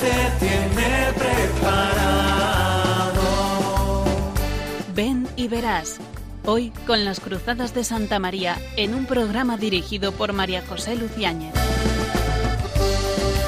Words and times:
Te 0.00 0.06
tiene 0.38 1.12
preparado. 1.12 2.04
Ven 4.94 5.26
y 5.34 5.48
verás. 5.48 5.98
Hoy 6.46 6.70
con 6.86 7.04
las 7.04 7.18
Cruzadas 7.18 7.74
de 7.74 7.82
Santa 7.82 8.20
María 8.20 8.56
en 8.76 8.94
un 8.94 9.06
programa 9.06 9.56
dirigido 9.56 10.12
por 10.12 10.32
María 10.32 10.62
José 10.64 10.94
Luciáñez. 10.94 11.52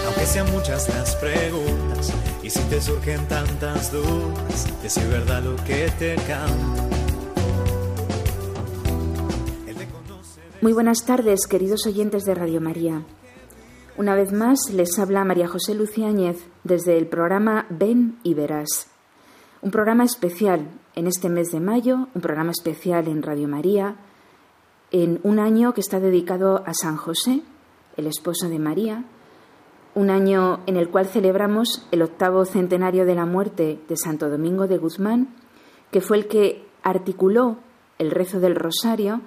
Aunque 0.06 0.26
sean 0.26 0.50
muchas 0.50 0.88
las 0.88 1.14
preguntas 1.16 2.12
y 2.42 2.50
si 2.50 2.60
te 2.64 2.80
surgen 2.80 3.28
tantas 3.28 3.92
dudas, 3.92 4.82
decir 4.82 5.06
verdad 5.06 5.44
lo 5.44 5.54
que 5.64 5.88
te 6.00 6.16
canta. 6.16 6.84
Muy 10.60 10.72
buenas 10.72 11.06
tardes, 11.06 11.46
queridos 11.46 11.86
oyentes 11.86 12.24
de 12.24 12.34
Radio 12.34 12.60
María. 12.60 13.02
Una 13.96 14.14
vez 14.14 14.32
más 14.32 14.70
les 14.72 14.98
habla 14.98 15.24
María 15.24 15.48
José 15.48 15.74
Luciáñez 15.74 16.46
desde 16.64 16.96
el 16.96 17.06
programa 17.06 17.66
Ven 17.70 18.18
y 18.22 18.34
Verás. 18.34 18.88
Un 19.62 19.70
programa 19.70 20.04
especial 20.04 20.70
en 20.94 21.06
este 21.06 21.28
mes 21.28 21.50
de 21.50 21.60
mayo, 21.60 22.08
un 22.14 22.22
programa 22.22 22.52
especial 22.52 23.08
en 23.08 23.22
Radio 23.22 23.48
María, 23.48 23.96
en 24.90 25.20
un 25.22 25.38
año 25.38 25.74
que 25.74 25.80
está 25.80 26.00
dedicado 26.00 26.62
a 26.66 26.72
San 26.72 26.96
José, 26.96 27.42
el 27.96 28.06
esposo 28.06 28.48
de 28.48 28.58
María, 28.58 29.04
un 29.94 30.08
año 30.08 30.60
en 30.66 30.76
el 30.76 30.88
cual 30.88 31.06
celebramos 31.06 31.86
el 31.90 32.02
octavo 32.02 32.44
centenario 32.44 33.04
de 33.04 33.16
la 33.16 33.26
muerte 33.26 33.80
de 33.88 33.96
Santo 33.96 34.30
Domingo 34.30 34.66
de 34.66 34.78
Guzmán, 34.78 35.34
que 35.90 36.00
fue 36.00 36.16
el 36.16 36.28
que 36.28 36.64
articuló 36.82 37.58
el 37.98 38.12
rezo 38.12 38.40
del 38.40 38.54
rosario 38.54 39.20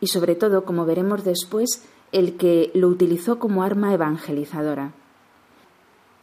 y 0.00 0.08
sobre 0.08 0.34
todo, 0.34 0.64
como 0.64 0.84
veremos 0.84 1.24
después, 1.24 1.88
el 2.12 2.36
que 2.36 2.70
lo 2.74 2.88
utilizó 2.88 3.38
como 3.38 3.62
arma 3.62 3.92
evangelizadora. 3.92 4.92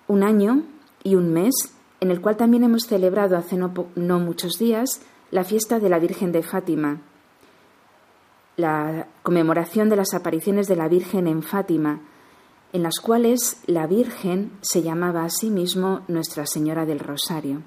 Un 0.07 0.23
año 0.23 0.63
y 1.03 1.15
un 1.15 1.33
mes 1.33 1.75
en 1.99 2.11
el 2.11 2.21
cual 2.21 2.37
también 2.37 2.63
hemos 2.63 2.83
celebrado 2.83 3.37
hace 3.37 3.57
no, 3.57 4.19
muchos 4.19 4.57
días 4.59 5.01
la 5.31 5.43
fiesta 5.43 5.79
de 5.79 5.89
la 5.89 5.99
Virgen 5.99 6.31
de 6.31 6.43
Fátima, 6.43 7.01
la 8.57 9.07
conmemoración 9.23 9.89
de 9.89 9.95
las 9.95 10.13
apariciones 10.13 10.67
de 10.67 10.75
la 10.75 10.87
Virgen 10.87 11.27
en 11.27 11.41
Fátima, 11.41 12.01
en 12.73 12.83
las 12.83 12.99
cuales 12.99 13.61
la 13.65 13.87
Virgen 13.87 14.51
se 14.61 14.81
llamaba 14.81 15.23
a 15.23 15.29
sí 15.29 15.49
mismo 15.49 16.01
Nuestra 16.07 16.45
Señora 16.45 16.85
del 16.85 16.99
Rosario. 16.99 17.61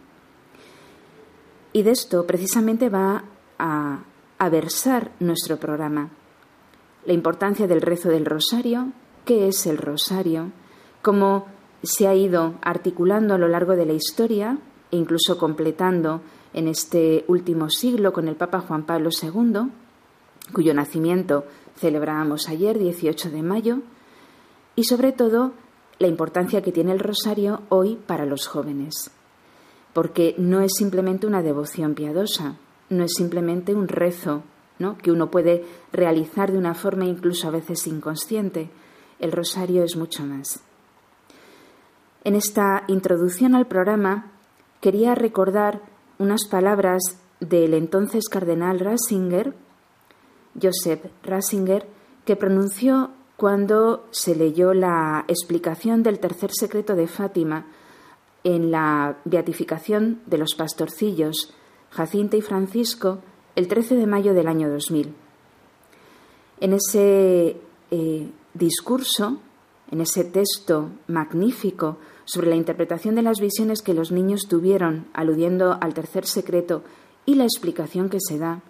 Y 1.73 1.83
de 1.83 1.91
esto 1.91 2.27
precisamente 2.27 2.89
va 2.89 3.25
a 3.59 4.49
versar 4.51 5.11
nuestro 5.21 5.57
programa. 5.59 6.11
La 7.05 7.13
importancia 7.13 7.67
del 7.67 7.81
rezo 7.81 8.09
del 8.09 8.27
rosario, 8.27 8.93
qué 9.25 9.49
es 9.49 9.67
el 9.67 9.79
rosario, 9.79 10.53
cómo 11.03 11.47
se 11.83 12.09
ha 12.09 12.15
ido 12.15 12.55
articulando 12.63 13.35
a 13.35 13.39
lo 13.39 13.49
largo 13.49 13.77
de 13.77 13.87
la 13.87 13.93
historia 13.93 14.59
e 14.91 14.97
incluso 14.97 15.39
completando 15.39 16.23
en 16.53 16.69
este 16.69 17.25
último 17.29 17.71
siglo 17.71 18.13
con 18.13 18.29
el 18.29 18.37
Papa 18.37 18.61
Juan 18.61 18.85
Pablo 18.85 19.11
II, 19.11 19.71
cuyo 20.53 20.75
nacimiento 20.75 21.45
celebrábamos 21.77 22.49
ayer, 22.49 22.79
18 22.79 23.31
de 23.31 23.43
mayo, 23.43 23.79
y 24.75 24.85
sobre 24.85 25.12
todo 25.12 25.53
la 25.99 26.09
importancia 26.09 26.62
que 26.62 26.73
tiene 26.73 26.93
el 26.93 27.01
rosario 27.01 27.62
hoy 27.69 27.97
para 28.07 28.25
los 28.25 28.47
jóvenes, 28.47 29.11
porque 29.93 30.35
no 30.39 30.61
es 30.61 30.73
simplemente 30.77 31.27
una 31.27 31.43
devoción 31.43 31.95
piadosa, 31.95 32.57
no 32.89 33.05
es 33.05 33.12
simplemente 33.17 33.75
un 33.75 33.89
rezo 33.89 34.43
que 35.03 35.11
uno 35.11 35.31
puede 35.31 35.65
realizar 35.93 36.53
de 36.53 36.59
una 36.59 36.75
forma 36.75 37.05
incluso 37.05 37.49
a 37.49 37.50
veces 37.50 37.87
inconsciente. 37.87 38.71
El 39.19 39.33
rosario 39.33 39.83
es 39.83 39.97
mucho 39.97 40.25
más. 40.25 40.62
En 42.25 42.34
esta 42.34 42.84
introducción 42.89 43.55
al 43.55 43.66
programa 43.66 44.33
quería 44.81 45.15
recordar 45.15 45.83
unas 46.19 46.47
palabras 46.47 47.03
del 47.41 47.75
entonces 47.75 48.28
cardenal 48.28 48.81
Ratzinger, 48.81 49.55
Joseph 50.61 51.05
Ratzinger, 51.22 51.87
que 52.25 52.37
pronunció 52.37 53.10
cuando 53.37 54.06
se 54.10 54.34
leyó 54.34 54.75
la 54.75 55.25
explicación 55.28 56.03
del 56.03 56.19
tercer 56.19 56.50
secreto 56.53 56.95
de 56.95 57.06
Fátima 57.06 57.66
en 58.45 58.71
la 58.71 59.19
beatificación 59.25 60.21
de 60.27 60.39
los 60.39 60.55
pastorcillos 60.55 61.55
Jacinta 61.91 62.37
y 62.37 62.43
Francisco 62.43 63.21
el 63.59 63.67
13 63.67 63.97
de 63.97 64.07
mayo 64.07 64.35
del 64.35 64.47
año 64.47 64.71
2000. 64.71 65.13
En 66.61 66.73
ese 66.75 67.57
eh, 67.91 68.31
discurso, 68.55 69.41
en 69.91 70.01
ese 70.01 70.23
texto 70.23 70.91
magnífico 71.09 71.99
sobre 72.25 72.51
la 72.51 72.55
interpretación 72.55 73.17
de 73.17 73.23
las 73.23 73.41
visiones 73.41 73.83
que 73.83 73.95
los 73.95 74.13
niños 74.13 74.43
tuvieron 74.49 75.09
aludiendo 75.13 75.77
al 75.81 75.93
tercer 75.93 76.25
secreto 76.25 76.85
y 77.27 77.35
la 77.35 77.43
explicación 77.43 78.11
que 78.11 78.19
se 78.21 78.39
da, 78.39 78.63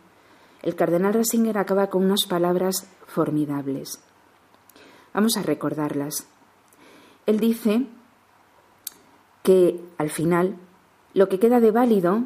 el 0.63 0.75
cardenal 0.75 1.13
Rasinger 1.13 1.59
acaba 1.59 1.89
con 1.89 2.07
unas 2.07 2.25
palabras 2.27 2.89
formidables. 3.07 4.01
Vamos 5.13 5.37
a 5.37 5.43
recordarlas. 5.43 6.27
Él 7.27 7.41
dice 7.41 7.85
que 9.43 9.85
al 9.99 10.09
final 10.09 10.57
lo 11.13 11.29
que 11.29 11.39
queda 11.39 11.61
de 11.61 11.73
válido 11.73 12.25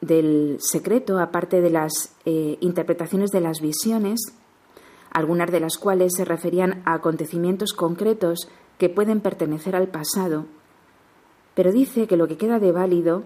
del 0.00 0.56
secreto, 0.60 1.18
aparte 1.18 1.60
de 1.60 1.70
las 1.70 2.14
eh, 2.24 2.56
interpretaciones 2.60 3.30
de 3.30 3.40
las 3.40 3.60
visiones, 3.60 4.20
algunas 5.10 5.50
de 5.50 5.60
las 5.60 5.76
cuales 5.76 6.12
se 6.16 6.24
referían 6.24 6.82
a 6.84 6.94
acontecimientos 6.94 7.72
concretos 7.72 8.48
que 8.78 8.88
pueden 8.88 9.20
pertenecer 9.20 9.76
al 9.76 9.88
pasado, 9.88 10.46
pero 11.54 11.72
dice 11.72 12.06
que 12.06 12.16
lo 12.16 12.28
que 12.28 12.38
queda 12.38 12.58
de 12.58 12.72
válido 12.72 13.24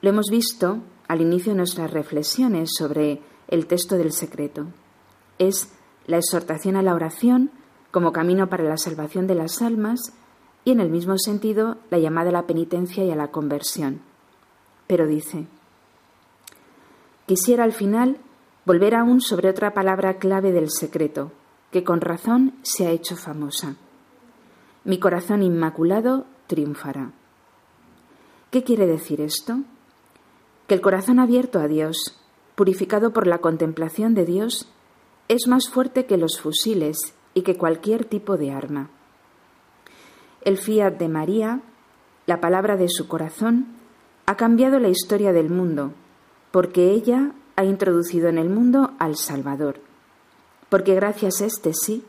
lo 0.00 0.10
hemos 0.10 0.26
visto 0.30 0.78
al 1.06 1.20
inicio 1.20 1.52
de 1.52 1.58
nuestras 1.58 1.90
reflexiones 1.92 2.70
sobre 2.76 3.20
el 3.48 3.66
texto 3.66 3.96
del 3.96 4.12
secreto. 4.12 4.66
Es 5.38 5.72
la 6.06 6.16
exhortación 6.16 6.76
a 6.76 6.82
la 6.82 6.94
oración 6.94 7.50
como 7.90 8.12
camino 8.12 8.48
para 8.48 8.64
la 8.64 8.76
salvación 8.76 9.26
de 9.26 9.34
las 9.34 9.62
almas 9.62 10.00
y 10.64 10.72
en 10.72 10.80
el 10.80 10.90
mismo 10.90 11.16
sentido 11.18 11.78
la 11.90 11.98
llamada 11.98 12.30
a 12.30 12.32
la 12.32 12.46
penitencia 12.46 13.04
y 13.04 13.10
a 13.10 13.16
la 13.16 13.30
conversión. 13.30 14.00
Pero 14.86 15.06
dice, 15.06 15.46
Quisiera 17.30 17.62
al 17.62 17.72
final 17.72 18.16
volver 18.64 18.96
aún 18.96 19.20
sobre 19.20 19.48
otra 19.48 19.72
palabra 19.72 20.18
clave 20.18 20.50
del 20.50 20.68
secreto, 20.68 21.30
que 21.70 21.84
con 21.84 22.00
razón 22.00 22.54
se 22.62 22.88
ha 22.88 22.90
hecho 22.90 23.14
famosa. 23.14 23.76
Mi 24.82 24.98
corazón 24.98 25.44
inmaculado 25.44 26.26
triunfará. 26.48 27.12
¿Qué 28.50 28.64
quiere 28.64 28.88
decir 28.88 29.20
esto? 29.20 29.60
Que 30.66 30.74
el 30.74 30.80
corazón 30.80 31.20
abierto 31.20 31.60
a 31.60 31.68
Dios, 31.68 32.18
purificado 32.56 33.12
por 33.12 33.28
la 33.28 33.38
contemplación 33.38 34.12
de 34.14 34.24
Dios, 34.24 34.68
es 35.28 35.46
más 35.46 35.68
fuerte 35.68 36.06
que 36.06 36.16
los 36.16 36.40
fusiles 36.40 37.14
y 37.32 37.42
que 37.42 37.56
cualquier 37.56 38.06
tipo 38.06 38.38
de 38.38 38.50
arma. 38.50 38.90
El 40.42 40.58
fiat 40.58 40.94
de 40.94 41.08
María, 41.08 41.60
la 42.26 42.40
palabra 42.40 42.76
de 42.76 42.88
su 42.88 43.06
corazón, 43.06 43.68
ha 44.26 44.36
cambiado 44.36 44.80
la 44.80 44.88
historia 44.88 45.32
del 45.32 45.48
mundo 45.48 45.94
porque 46.50 46.90
ella 46.90 47.32
ha 47.56 47.64
introducido 47.64 48.28
en 48.28 48.38
el 48.38 48.48
mundo 48.48 48.92
al 48.98 49.16
Salvador, 49.16 49.80
porque 50.68 50.94
gracias 50.94 51.40
a 51.40 51.46
este 51.46 51.72
sí, 51.74 52.04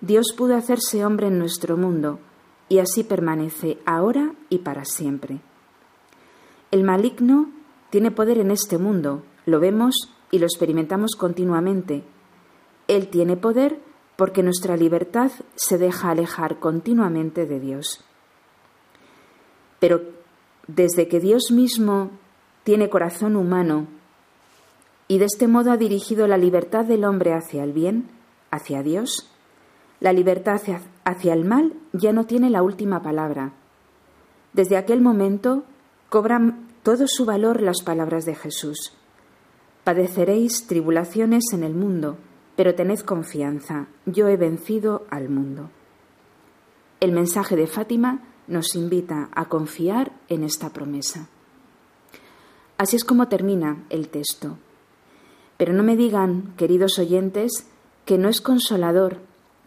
Dios 0.00 0.32
pudo 0.36 0.56
hacerse 0.56 1.04
hombre 1.04 1.26
en 1.26 1.38
nuestro 1.38 1.76
mundo 1.76 2.20
y 2.68 2.78
así 2.78 3.02
permanece 3.02 3.78
ahora 3.84 4.32
y 4.48 4.58
para 4.58 4.84
siempre. 4.84 5.40
El 6.70 6.84
maligno 6.84 7.50
tiene 7.90 8.10
poder 8.10 8.38
en 8.38 8.50
este 8.50 8.78
mundo, 8.78 9.22
lo 9.46 9.60
vemos 9.60 10.14
y 10.30 10.38
lo 10.38 10.46
experimentamos 10.46 11.16
continuamente. 11.16 12.04
Él 12.86 13.08
tiene 13.08 13.36
poder 13.36 13.80
porque 14.16 14.42
nuestra 14.42 14.76
libertad 14.76 15.30
se 15.54 15.78
deja 15.78 16.10
alejar 16.10 16.58
continuamente 16.58 17.46
de 17.46 17.60
Dios. 17.60 18.04
Pero 19.78 20.02
desde 20.66 21.08
que 21.08 21.20
Dios 21.20 21.50
mismo 21.50 22.10
tiene 22.68 22.90
corazón 22.90 23.34
humano 23.34 23.86
y 25.08 25.16
de 25.16 25.24
este 25.24 25.48
modo 25.48 25.72
ha 25.72 25.78
dirigido 25.78 26.28
la 26.28 26.36
libertad 26.36 26.84
del 26.84 27.06
hombre 27.06 27.32
hacia 27.32 27.64
el 27.64 27.72
bien, 27.72 28.10
hacia 28.50 28.82
Dios. 28.82 29.32
La 30.00 30.12
libertad 30.12 30.60
hacia, 31.06 31.32
el 31.32 31.46
mal 31.46 31.72
ya 31.94 32.12
no 32.12 32.26
tiene 32.26 32.50
la 32.50 32.62
última 32.62 33.00
palabra. 33.00 33.54
Desde 34.52 34.76
aquel 34.76 35.00
momento 35.00 35.64
cobran 36.10 36.68
todo 36.82 37.06
su 37.08 37.24
valor 37.24 37.62
las 37.62 37.80
palabras 37.82 38.26
de 38.26 38.34
Jesús. 38.34 38.92
Padeceréis 39.82 40.66
tribulaciones 40.66 41.44
en 41.54 41.64
el 41.64 41.72
mundo, 41.72 42.18
pero 42.54 42.74
tened 42.74 43.00
confianza, 43.00 43.86
yo 44.04 44.28
he 44.28 44.36
vencido 44.36 45.06
al 45.08 45.30
mundo. 45.30 45.70
El 47.00 47.12
mensaje 47.12 47.56
de 47.56 47.66
Fátima 47.66 48.24
nos 48.46 48.74
invita 48.74 49.30
a 49.32 49.46
confiar 49.46 50.12
en 50.28 50.44
esta 50.44 50.68
promesa. 50.68 51.30
Así 52.78 52.94
es 52.94 53.04
como 53.04 53.26
termina 53.26 53.84
el 53.90 54.08
texto. 54.08 54.56
Pero 55.56 55.72
no 55.72 55.82
me 55.82 55.96
digan, 55.96 56.54
queridos 56.56 56.98
oyentes, 57.00 57.66
que 58.04 58.18
no 58.18 58.28
es 58.28 58.40
consolador 58.40 59.18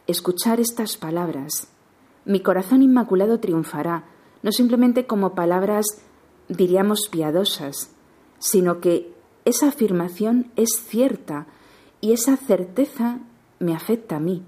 escuchar 0.07 0.59
estas 0.59 0.97
palabras. 0.97 1.67
mi 2.23 2.39
corazón 2.39 2.83
inmaculado 2.83 3.39
triunfará, 3.39 4.05
no 4.43 4.51
simplemente 4.51 5.07
como 5.07 5.33
palabras, 5.33 5.85
diríamos, 6.47 7.07
piadosas, 7.09 7.91
sino 8.37 8.79
que 8.79 9.11
esa 9.43 9.69
afirmación 9.69 10.51
es 10.55 10.69
cierta 10.87 11.47
y 11.99 12.13
esa 12.13 12.37
certeza 12.37 13.19
me 13.59 13.75
afecta 13.75 14.17
a 14.17 14.19
mí, 14.19 14.43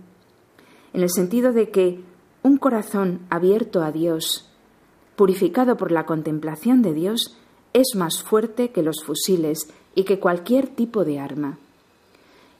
en 0.94 1.01
el 1.01 1.09
sentido 1.09 1.51
de 1.51 1.71
que 1.71 2.04
un 2.44 2.57
corazón 2.57 3.21
abierto 3.30 3.81
a 3.81 3.92
Dios, 3.92 4.51
purificado 5.16 5.77
por 5.77 5.92
la 5.92 6.06
contemplación 6.06 6.83
de 6.83 6.94
Dios, 6.94 7.38
es 7.74 7.96
más 7.96 8.22
fuerte 8.22 8.70
que 8.70 8.84
los 8.84 9.04
fusiles 9.04 9.68
y 9.96 10.04
que 10.04 10.20
cualquier 10.20 10.68
tipo 10.68 11.04
de 11.04 11.20
arma. 11.20 11.58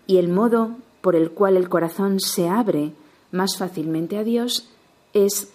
Y 0.07 0.18
el 0.18 0.30
modo 0.30 0.71
por 1.01 1.15
el 1.15 1.31
cual 1.31 1.57
el 1.57 1.69
corazón 1.69 2.19
se 2.19 2.50
abre 2.50 2.94
más 3.31 3.57
fácilmente 3.57 4.18
a 4.18 4.24
Dios 4.24 4.69
es 5.13 5.51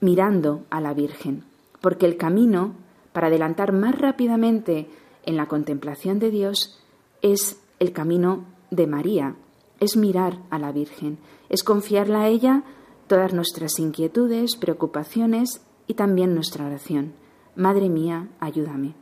mirando 0.00 0.64
a 0.70 0.80
la 0.80 0.94
Virgen, 0.94 1.44
porque 1.80 2.06
el 2.06 2.16
camino 2.16 2.74
para 3.12 3.28
adelantar 3.28 3.72
más 3.72 3.98
rápidamente 3.98 4.88
en 5.24 5.36
la 5.36 5.46
contemplación 5.46 6.18
de 6.18 6.30
Dios 6.30 6.78
es 7.22 7.60
el 7.78 7.92
camino 7.92 8.44
de 8.70 8.86
María, 8.86 9.36
es 9.80 9.96
mirar 9.96 10.38
a 10.50 10.58
la 10.58 10.72
Virgen, 10.72 11.18
es 11.48 11.62
confiarla 11.62 12.22
a 12.22 12.28
ella 12.28 12.64
todas 13.06 13.34
nuestras 13.34 13.78
inquietudes, 13.78 14.56
preocupaciones 14.56 15.60
y 15.86 15.94
también 15.94 16.34
nuestra 16.34 16.66
oración. 16.66 17.12
Madre 17.54 17.88
mía, 17.88 18.28
ayúdame. 18.40 18.94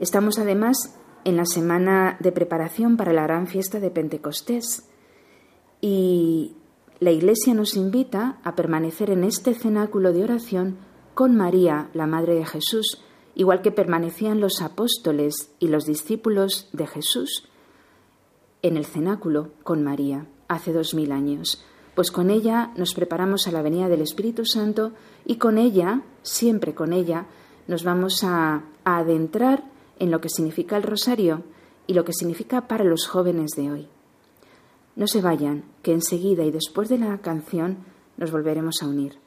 Estamos 0.00 0.38
además 0.38 0.98
en 1.24 1.36
la 1.36 1.46
semana 1.46 2.16
de 2.20 2.32
preparación 2.32 2.96
para 2.96 3.12
la 3.12 3.22
gran 3.22 3.46
fiesta 3.46 3.80
de 3.80 3.90
Pentecostés 3.90 4.88
y 5.80 6.56
la 7.00 7.10
Iglesia 7.10 7.54
nos 7.54 7.76
invita 7.76 8.38
a 8.44 8.54
permanecer 8.54 9.10
en 9.10 9.24
este 9.24 9.54
cenáculo 9.54 10.12
de 10.12 10.24
oración 10.24 10.78
con 11.14 11.36
María, 11.36 11.88
la 11.94 12.06
Madre 12.06 12.34
de 12.34 12.44
Jesús, 12.44 13.02
igual 13.34 13.62
que 13.62 13.72
permanecían 13.72 14.40
los 14.40 14.60
apóstoles 14.60 15.54
y 15.58 15.68
los 15.68 15.84
discípulos 15.84 16.68
de 16.72 16.86
Jesús 16.86 17.48
en 18.64 18.78
el 18.78 18.86
cenáculo 18.86 19.52
con 19.62 19.84
María 19.84 20.26
hace 20.48 20.72
dos 20.72 20.94
mil 20.94 21.12
años, 21.12 21.62
pues 21.94 22.10
con 22.10 22.30
ella 22.30 22.72
nos 22.76 22.94
preparamos 22.94 23.46
a 23.46 23.52
la 23.52 23.62
venida 23.62 23.88
del 23.88 24.00
Espíritu 24.00 24.44
Santo 24.44 24.92
y 25.24 25.36
con 25.36 25.58
ella, 25.58 26.02
siempre 26.22 26.74
con 26.74 26.92
ella, 26.92 27.26
nos 27.68 27.84
vamos 27.84 28.22
a, 28.24 28.62
adentrar 28.84 29.64
en 29.98 30.10
lo 30.10 30.20
que 30.20 30.28
significa 30.28 30.76
el 30.76 30.82
rosario 30.82 31.42
y 31.86 31.94
lo 31.94 32.04
que 32.04 32.12
significa 32.12 32.68
para 32.68 32.84
los 32.84 33.06
jóvenes 33.06 33.52
de 33.56 33.72
hoy. 33.72 33.88
No 34.94 35.06
se 35.06 35.22
vayan, 35.22 35.64
que 35.82 35.92
enseguida 35.92 36.44
y 36.44 36.50
después 36.50 36.90
de 36.90 36.98
la 36.98 37.16
canción 37.18 37.78
nos 38.18 38.30
volveremos 38.30 38.82
a 38.82 38.86
unir. 38.86 39.23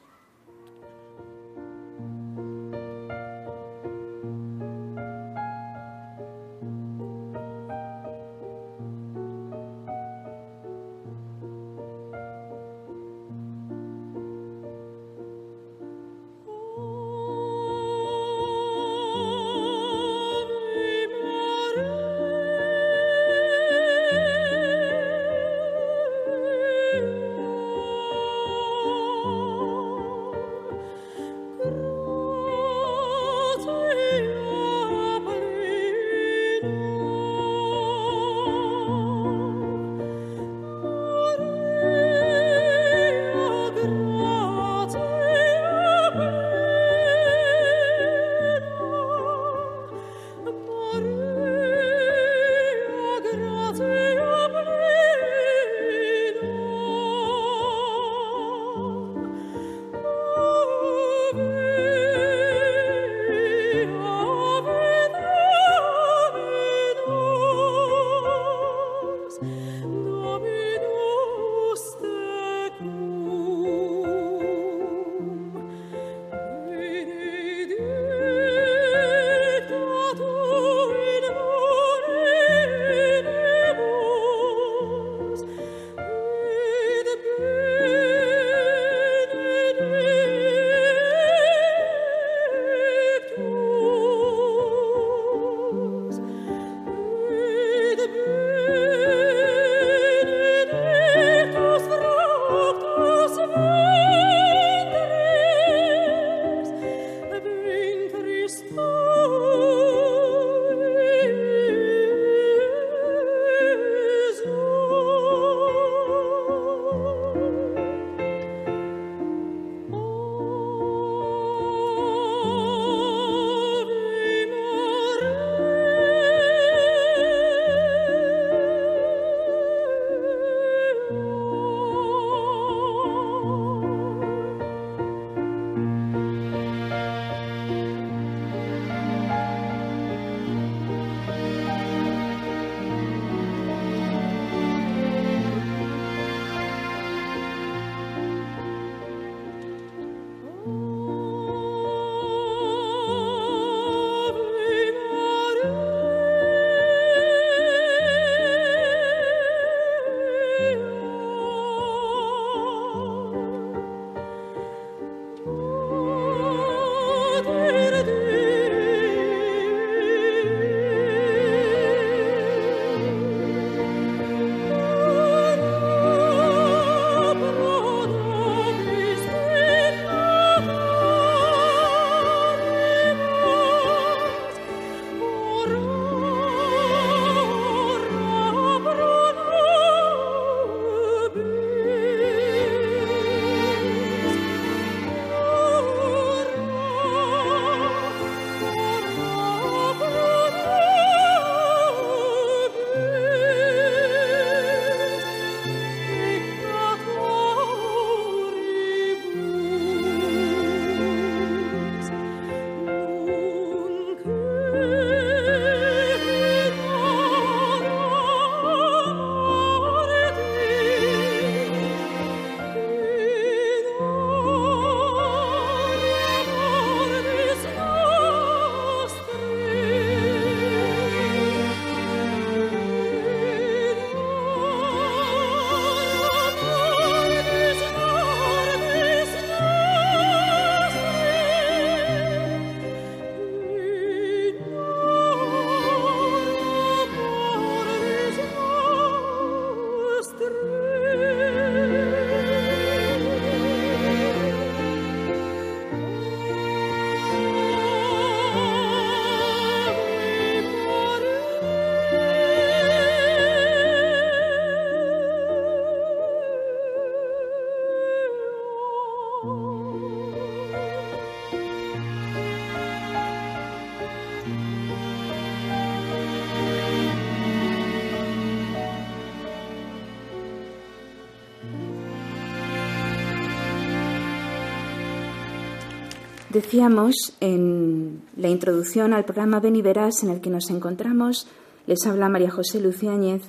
Decíamos 286.50 287.36
en 287.40 288.22
la 288.34 288.48
introducción 288.48 289.12
al 289.12 289.26
programa 289.26 289.60
Ven 289.60 289.76
y 289.76 289.82
Verás 289.82 290.22
en 290.22 290.30
el 290.30 290.40
que 290.40 290.48
nos 290.48 290.70
encontramos, 290.70 291.46
les 291.86 292.06
habla 292.06 292.30
María 292.30 292.50
José 292.50 292.80
Luciáñez, 292.80 293.42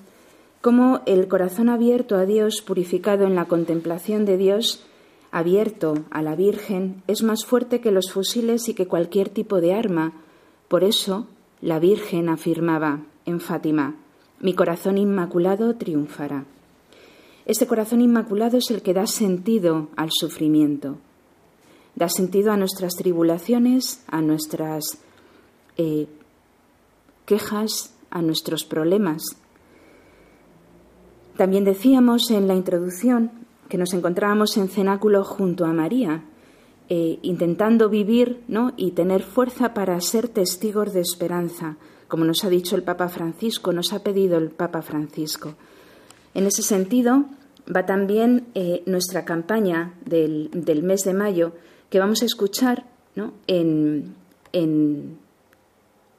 cómo 0.60 1.00
el 1.06 1.29
corazón 1.29 1.70
abierto 1.70 2.18
a 2.18 2.25
Dios, 2.25 2.62
purificado 2.62 3.24
en 3.24 3.36
la 3.36 3.46
contemplación 3.46 4.25
de 4.25 4.36
Dios, 4.36 4.84
abierto 5.32 5.94
a 6.12 6.22
la 6.22 6.36
Virgen, 6.36 7.01
es 7.08 7.24
más 7.24 7.46
fuerte 7.46 7.79
que 7.79 7.91
los 7.91 8.12
fusiles 8.12 8.68
y 8.68 8.74
que 8.74 8.88
cualquier 8.88 9.29
tipo 9.29 9.62
de 9.62 9.74
arma. 9.74 10.12
Por 10.68 10.84
eso, 10.84 11.25
la 11.62 11.79
Virgen 11.79 12.27
afirmaba 12.27 13.03
en 13.25 13.39
Fátima, 13.39 13.96
mi 14.41 14.53
corazón 14.53 14.98
inmaculado 14.98 15.74
triunfará. 15.75 16.44
Este 17.46 17.65
corazón 17.65 18.01
inmaculado 18.01 18.58
es 18.58 18.70
el 18.72 18.82
que 18.82 18.94
da 18.94 19.08
sentido 19.08 19.88
al 19.96 20.10
sufrimiento 20.12 20.98
da 21.96 22.10
sentido 22.10 22.51
a 22.51 22.58
nuestras 22.58 22.96
tribulaciones, 22.96 24.03
a 24.08 24.22
nuestras 24.22 25.00
eh, 25.77 26.08
quejas, 27.25 27.93
a 28.10 28.22
nuestros 28.22 28.63
problemas. 28.63 29.24
También 31.38 31.63
decíamos 31.63 32.31
en 32.31 32.48
la 32.48 32.55
introducción 32.55 33.31
que 33.69 33.77
nos 33.77 33.93
encontrábamos 33.93 34.58
en 34.58 34.67
cenáculo 34.67 35.24
junto 35.24 35.65
a 35.65 35.74
María, 35.74 36.24
eh, 36.89 37.19
intentando 37.22 37.88
vivir 37.88 38.43
¿no? 38.48 38.74
y 38.75 38.91
tener 38.91 39.22
fuerza 39.22 39.74
para 39.74 40.01
ser 40.01 40.27
testigos 40.27 40.91
de 40.91 41.01
esperanza, 41.01 41.77
como 42.08 42.25
nos 42.25 42.43
ha 42.43 42.50
dicho 42.50 42.75
el 42.75 42.84
Papa 42.84 43.10
Francisco, 43.10 43.72
nos 43.72 43.93
ha 43.93 44.03
pedido 44.03 44.38
el 44.38 44.50
Papa 44.50 44.81
Francisco. 44.81 45.53
En 46.34 46.48
ese 46.48 46.63
sentido, 46.63 47.25
va 47.74 47.86
también 47.86 48.48
eh, 48.55 48.81
nuestra 48.88 49.24
campaña 49.24 49.93
del, 50.03 50.50
del 50.51 50.81
mes 50.81 51.03
de 51.03 51.13
mayo, 51.13 51.53
que 51.89 52.00
vamos 52.00 52.22
a 52.22 52.25
escuchar 52.25 52.86
en, 53.48 54.15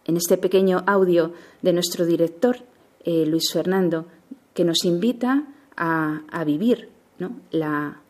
este 0.04 0.36
pequeño 0.36 0.82
audio 0.86 1.32
de 1.62 1.72
nuestro 1.72 2.04
director, 2.04 2.58
eh, 3.04 3.24
Luis 3.26 3.52
Fernando, 3.52 4.06
que 4.52 4.64
nos 4.64 4.84
invita 4.84 5.46
a, 5.76 6.44
vivir 6.44 6.90
la, 7.52 8.00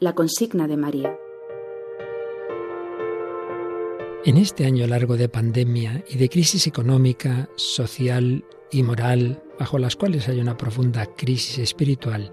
la 0.00 0.14
consigna 0.14 0.66
de 0.66 0.76
María. 0.76 1.16
En 4.24 4.38
este 4.38 4.64
año 4.64 4.86
largo 4.86 5.18
de 5.18 5.28
pandemia 5.28 6.02
y 6.08 6.16
de 6.16 6.30
crisis 6.30 6.66
económica, 6.66 7.50
social 7.56 8.42
y 8.72 8.82
moral, 8.82 9.42
bajo 9.58 9.78
las 9.78 9.96
cuales 9.96 10.28
hay 10.28 10.40
una 10.40 10.56
profunda 10.56 11.04
crisis 11.06 11.58
espiritual, 11.58 12.32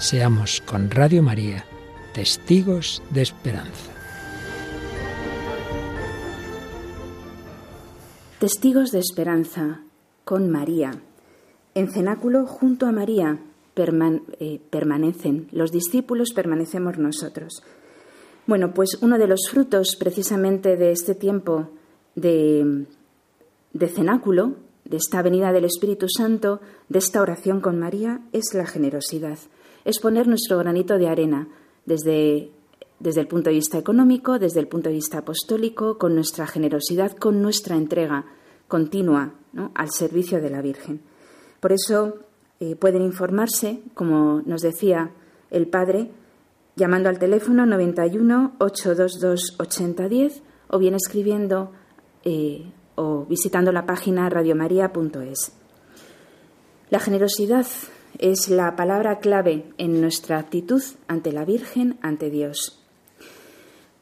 Seamos 0.00 0.62
con 0.62 0.90
Radio 0.90 1.22
María 1.22 1.66
testigos 2.14 3.02
de 3.10 3.20
esperanza. 3.20 3.92
Testigos 8.38 8.92
de 8.92 8.98
esperanza 8.98 9.82
con 10.24 10.50
María. 10.50 10.92
En 11.74 11.92
cenáculo 11.92 12.46
junto 12.46 12.86
a 12.86 12.92
María 12.92 13.40
eh, 13.76 14.60
permanecen 14.70 15.48
los 15.52 15.70
discípulos, 15.70 16.32
permanecemos 16.32 16.96
nosotros. 16.96 17.62
Bueno, 18.46 18.72
pues 18.72 18.96
uno 19.02 19.18
de 19.18 19.26
los 19.26 19.50
frutos 19.50 19.96
precisamente 19.96 20.78
de 20.78 20.92
este 20.92 21.14
tiempo 21.14 21.68
de, 22.14 22.86
de 23.74 23.88
cenáculo, 23.88 24.56
de 24.86 24.96
esta 24.96 25.20
venida 25.20 25.52
del 25.52 25.66
Espíritu 25.66 26.06
Santo, 26.08 26.62
de 26.88 27.00
esta 27.00 27.20
oración 27.20 27.60
con 27.60 27.78
María, 27.78 28.22
es 28.32 28.54
la 28.54 28.64
generosidad. 28.64 29.38
Es 29.84 29.98
poner 29.98 30.28
nuestro 30.28 30.58
granito 30.58 30.98
de 30.98 31.08
arena 31.08 31.48
desde 31.86 32.50
desde 33.00 33.22
el 33.22 33.26
punto 33.26 33.48
de 33.50 33.56
vista 33.56 33.78
económico, 33.78 34.38
desde 34.38 34.60
el 34.60 34.68
punto 34.68 34.90
de 34.90 34.94
vista 34.94 35.18
apostólico, 35.18 35.98
con 35.98 36.14
nuestra 36.14 36.46
generosidad, 36.46 37.16
con 37.16 37.42
nuestra 37.42 37.76
entrega 37.76 38.26
continua 38.68 39.32
al 39.74 39.90
servicio 39.90 40.40
de 40.40 40.50
la 40.50 40.62
Virgen. 40.62 41.00
Por 41.58 41.72
eso 41.72 42.18
eh, 42.60 42.76
pueden 42.76 43.02
informarse, 43.02 43.80
como 43.94 44.42
nos 44.44 44.60
decía 44.60 45.10
el 45.50 45.66
Padre, 45.66 46.10
llamando 46.76 47.08
al 47.08 47.18
teléfono 47.18 47.66
91 47.66 48.56
822 48.58 49.56
8010 49.58 50.42
o 50.68 50.78
bien 50.78 50.94
escribiendo 50.94 51.72
eh, 52.22 52.70
o 52.94 53.24
visitando 53.24 53.72
la 53.72 53.86
página 53.86 54.28
radiomaria.es. 54.28 55.52
La 56.90 57.00
generosidad 57.00 57.66
es 58.20 58.50
la 58.50 58.76
palabra 58.76 59.18
clave 59.18 59.64
en 59.78 60.00
nuestra 60.00 60.38
actitud 60.38 60.82
ante 61.08 61.32
la 61.32 61.46
Virgen, 61.46 61.98
ante 62.02 62.28
Dios. 62.28 62.78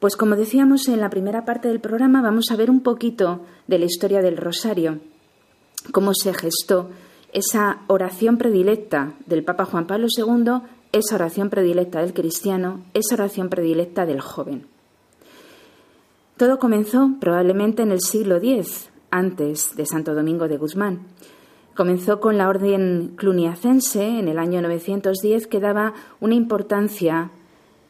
Pues 0.01 0.17
como 0.17 0.35
decíamos 0.35 0.89
en 0.89 1.01
la 1.01 1.09
primera 1.09 1.45
parte 1.45 1.69
del 1.69 1.81
programa, 1.81 2.21
vamos 2.21 2.51
a 2.51 2.57
ver 2.57 2.69
un 2.69 2.81
poquito 2.81 3.43
de 3.69 3.79
la 3.79 3.85
historia 3.85 4.21
del 4.21 4.37
rosario, 4.37 4.99
cómo 5.93 6.15
se 6.15 6.35
gestó 6.35 6.91
esa 7.33 7.83
oración 7.87 8.39
predilecta 8.39 9.15
del 9.27 9.45
Papa 9.45 9.65
Juan 9.67 9.87
Pablo 9.87 10.09
II, 10.09 10.63
esa 10.91 11.15
oración 11.15 11.49
predilecta 11.49 12.01
del 12.01 12.13
cristiano, 12.13 12.85
esa 12.95 13.15
oración 13.15 13.49
predilecta 13.49 14.05
del 14.05 14.21
joven. 14.21 14.67
Todo 16.37 16.59
comenzó 16.59 17.11
probablemente 17.21 17.83
en 17.83 17.93
el 17.93 18.01
siglo 18.01 18.37
X, 18.37 18.91
antes 19.11 19.77
de 19.77 19.87
Santo 19.87 20.15
Domingo 20.15 20.49
de 20.49 20.57
Guzmán. 20.57 21.07
Comenzó 21.79 22.19
con 22.19 22.39
la 22.39 22.49
orden 22.49 23.13
cluniacense 23.15 24.19
en 24.19 24.27
el 24.27 24.41
año 24.41 24.61
910 24.61 25.47
que 25.47 25.61
daba 25.61 25.95
una 26.19 26.35
importancia 26.35 27.31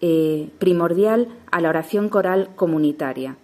eh, 0.03 0.51
primordial 0.59 1.29
a 1.51 1.63
la 1.63 1.71
oración 1.71 2.11
coral 2.11 2.51
comunitaria. 2.55 3.39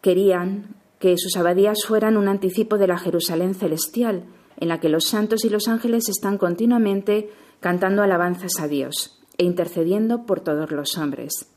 Querían 0.00 0.74
que 0.98 1.14
sus 1.16 1.36
abadías 1.36 1.84
fueran 1.86 2.16
un 2.16 2.26
anticipo 2.26 2.76
de 2.76 2.88
la 2.88 2.98
Jerusalén 2.98 3.54
celestial, 3.54 4.24
en 4.56 4.66
la 4.66 4.80
que 4.80 4.88
los 4.88 5.04
santos 5.04 5.44
y 5.44 5.48
los 5.48 5.68
ángeles 5.68 6.08
están 6.08 6.36
continuamente 6.36 7.30
cantando 7.60 8.02
alabanzas 8.02 8.58
a 8.58 8.66
Dios 8.66 9.22
e 9.38 9.44
intercediendo 9.44 10.26
por 10.26 10.40
todos 10.40 10.72
los 10.72 10.98
hombres. 10.98 11.52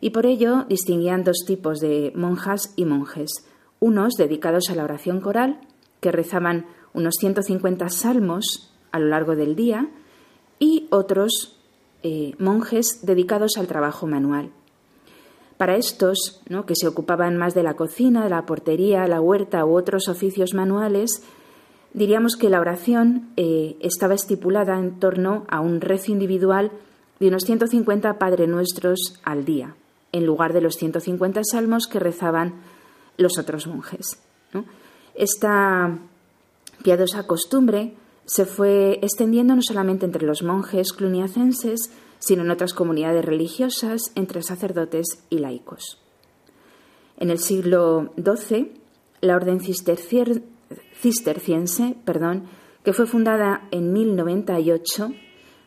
Y 0.00 0.08
por 0.08 0.24
ello 0.24 0.64
distinguían 0.70 1.22
dos 1.22 1.44
tipos 1.46 1.80
de 1.80 2.12
monjas 2.14 2.72
y 2.76 2.86
monjes, 2.86 3.46
unos 3.78 4.14
dedicados 4.14 4.70
a 4.70 4.74
la 4.74 4.84
oración 4.84 5.20
coral, 5.20 5.60
que 6.00 6.12
rezaban 6.12 6.66
unos 6.92 7.14
150 7.20 7.88
salmos 7.88 8.72
a 8.92 8.98
lo 8.98 9.06
largo 9.06 9.36
del 9.36 9.56
día, 9.56 9.88
y 10.58 10.86
otros 10.90 11.58
eh, 12.02 12.34
monjes 12.38 13.00
dedicados 13.02 13.56
al 13.56 13.66
trabajo 13.66 14.06
manual. 14.06 14.50
Para 15.56 15.76
estos, 15.76 16.42
¿no? 16.48 16.66
que 16.66 16.74
se 16.76 16.86
ocupaban 16.86 17.36
más 17.36 17.54
de 17.54 17.62
la 17.62 17.74
cocina, 17.74 18.24
de 18.24 18.30
la 18.30 18.46
portería, 18.46 19.06
la 19.06 19.20
huerta 19.20 19.64
u 19.64 19.76
otros 19.76 20.08
oficios 20.08 20.54
manuales, 20.54 21.22
diríamos 21.94 22.36
que 22.36 22.50
la 22.50 22.60
oración 22.60 23.30
eh, 23.36 23.76
estaba 23.80 24.14
estipulada 24.14 24.78
en 24.78 24.98
torno 25.00 25.44
a 25.48 25.60
un 25.60 25.80
rezo 25.80 26.12
individual 26.12 26.72
de 27.20 27.28
unos 27.28 27.44
150 27.44 28.18
Padre 28.18 28.46
Nuestros 28.46 29.18
al 29.24 29.46
día, 29.46 29.74
en 30.12 30.26
lugar 30.26 30.52
de 30.52 30.60
los 30.60 30.76
150 30.76 31.40
salmos 31.50 31.86
que 31.86 31.98
rezaban 31.98 32.60
los 33.16 33.38
otros 33.38 33.66
monjes. 33.66 34.25
Esta 35.16 35.98
piadosa 36.82 37.26
costumbre 37.26 37.94
se 38.26 38.44
fue 38.44 38.98
extendiendo 39.02 39.54
no 39.54 39.62
solamente 39.62 40.04
entre 40.04 40.26
los 40.26 40.42
monjes 40.42 40.92
cluniacenses, 40.92 41.90
sino 42.18 42.42
en 42.42 42.50
otras 42.50 42.74
comunidades 42.74 43.24
religiosas, 43.24 44.12
entre 44.14 44.42
sacerdotes 44.42 45.24
y 45.30 45.38
laicos. 45.38 46.02
En 47.18 47.30
el 47.30 47.38
siglo 47.38 48.12
XII, 48.16 48.74
la 49.22 49.36
orden 49.36 49.60
cisterciense, 49.60 51.96
perdón, 52.04 52.44
que 52.84 52.92
fue 52.92 53.06
fundada 53.06 53.66
en 53.70 53.90
1098 53.92 55.12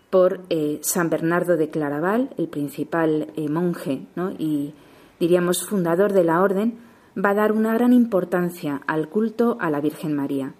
por 0.09 0.41
eh, 0.49 0.79
San 0.81 1.09
Bernardo 1.09 1.55
de 1.57 1.69
Claraval, 1.69 2.29
el 2.37 2.49
principal 2.49 3.31
eh, 3.35 3.49
monje 3.49 4.05
y 4.37 4.73
diríamos 5.19 5.65
fundador 5.65 6.13
de 6.13 6.23
la 6.23 6.41
orden, 6.41 6.79
va 7.23 7.31
a 7.31 7.35
dar 7.35 7.51
una 7.51 7.73
gran 7.73 7.93
importancia 7.93 8.81
al 8.87 9.09
culto 9.09 9.57
a 9.59 9.69
la 9.69 9.81
Virgen 9.81 10.15
María. 10.15 10.53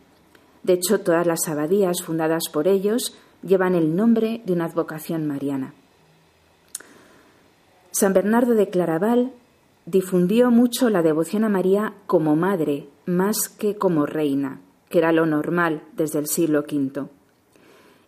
De 0.64 0.74
hecho, 0.74 1.00
todas 1.00 1.26
las 1.26 1.48
abadías 1.48 2.04
fundadas 2.04 2.44
por 2.52 2.68
ellos 2.68 3.18
llevan 3.42 3.76
el 3.76 3.96
nombre 3.96 4.42
de 4.46 4.54
una 4.54 4.66
advocación 4.66 5.26
mariana. 5.26 5.74
San 7.92 8.14
Bernardo 8.14 8.54
de 8.54 8.70
Claraval 8.70 9.32
difundió 9.86 10.52
mucho 10.52 10.90
la 10.90 11.02
devoción 11.02 11.44
a 11.44 11.50
María 11.50 11.94
como 12.06 12.36
madre, 12.36 12.88
más 13.06 13.50
que 13.50 13.76
como 13.76 14.06
reina, 14.06 14.60
que 14.90 15.00
era 15.00 15.12
lo 15.12 15.26
normal 15.26 15.84
desde 15.94 16.20
el 16.20 16.28
siglo 16.28 16.60
V. 16.60 17.08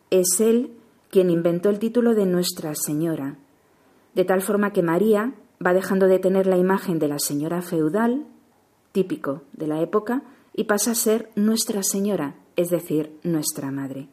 Es 0.10 0.40
él 0.40 0.72
quien 1.10 1.30
inventó 1.30 1.70
el 1.70 1.80
título 1.80 2.14
de 2.14 2.26
Nuestra 2.26 2.74
Señora, 2.76 3.38
de 4.14 4.26
tal 4.26 4.42
forma 4.42 4.72
que 4.74 4.84
María 4.84 5.34
va 5.66 5.74
dejando 5.74 6.08
de 6.08 6.20
tener 6.20 6.48
la 6.48 6.58
imagen 6.58 7.00
de 7.00 7.08
la 7.08 7.20
señora 7.20 7.62
feudal, 7.62 8.26
típico 8.92 9.44
de 9.54 9.68
la 9.68 9.82
época, 9.82 10.24
y 10.54 10.66
pasa 10.66 10.92
a 10.92 10.96
ser 10.96 11.30
Nuestra 11.36 11.84
Señora, 11.84 12.36
es 12.56 12.70
decir, 12.70 13.18
nuestra 13.24 13.72
Madre. 13.72 14.10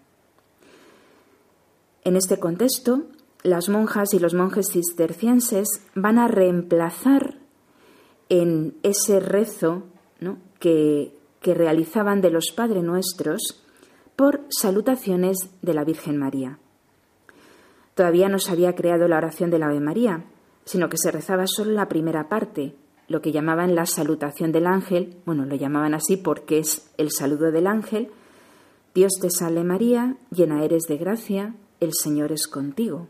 En 2.04 2.16
este 2.16 2.38
contexto, 2.38 3.04
las 3.42 3.68
monjas 3.68 4.14
y 4.14 4.18
los 4.18 4.34
monjes 4.34 4.68
cistercienses 4.72 5.68
van 5.94 6.18
a 6.18 6.28
reemplazar 6.28 7.38
en 8.28 8.76
ese 8.82 9.20
rezo 9.20 9.84
que, 10.58 11.14
realizaban 11.40 12.20
de 12.20 12.30
los 12.30 12.50
Padre 12.54 12.82
Nuestros 12.82 13.64
por 14.16 14.42
salutaciones 14.50 15.38
de 15.62 15.72
la 15.72 15.82
Virgen 15.82 16.18
María. 16.18 16.58
Todavía 17.94 18.28
no 18.28 18.38
se 18.38 18.52
había 18.52 18.74
creado 18.74 19.08
la 19.08 19.16
oración 19.16 19.48
de 19.48 19.58
la 19.58 19.68
Ave 19.68 19.80
María, 19.80 20.24
sino 20.66 20.90
que 20.90 20.98
se 20.98 21.10
rezaba 21.10 21.46
solo 21.46 21.72
la 21.72 21.88
primera 21.88 22.28
parte, 22.28 22.74
lo 23.08 23.22
que 23.22 23.32
llamaban 23.32 23.74
la 23.74 23.86
salutación 23.86 24.52
del 24.52 24.66
ángel, 24.66 25.16
bueno, 25.24 25.46
lo 25.46 25.56
llamaban 25.56 25.94
así 25.94 26.16
porque 26.16 26.58
es 26.58 26.92
el 26.98 27.10
saludo 27.10 27.50
del 27.50 27.66
ángel, 27.66 28.10
Dios 28.94 29.12
te 29.20 29.30
salve 29.30 29.64
María, 29.64 30.16
llena 30.30 30.62
eres 30.64 30.84
de 30.84 30.98
gracia, 30.98 31.54
el 31.80 31.92
Señor 31.94 32.32
es 32.32 32.46
contigo. 32.46 33.08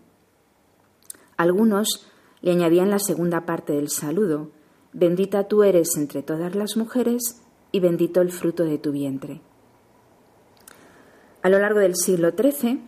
Algunos 1.36 2.08
le 2.40 2.52
añadían 2.52 2.90
la 2.90 2.98
segunda 2.98 3.44
parte 3.44 3.72
del 3.72 3.88
saludo, 3.88 4.50
bendita 4.92 5.48
tú 5.48 5.64
eres 5.64 5.96
entre 5.96 6.22
todas 6.22 6.54
las 6.54 6.76
mujeres 6.76 7.42
y 7.72 7.80
bendito 7.80 8.20
el 8.20 8.30
fruto 8.30 8.64
de 8.64 8.78
tu 8.78 8.92
vientre. 8.92 9.40
A 11.42 11.48
lo 11.48 11.58
largo 11.58 11.80
del 11.80 11.96
siglo 11.96 12.30
XIII 12.30 12.82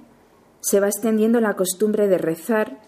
se 0.61 0.81
va 0.81 0.89
extendiendo 0.89 1.41
la 1.41 1.55
costumbre 1.55 2.09
de 2.09 2.19
rezar 2.19 2.81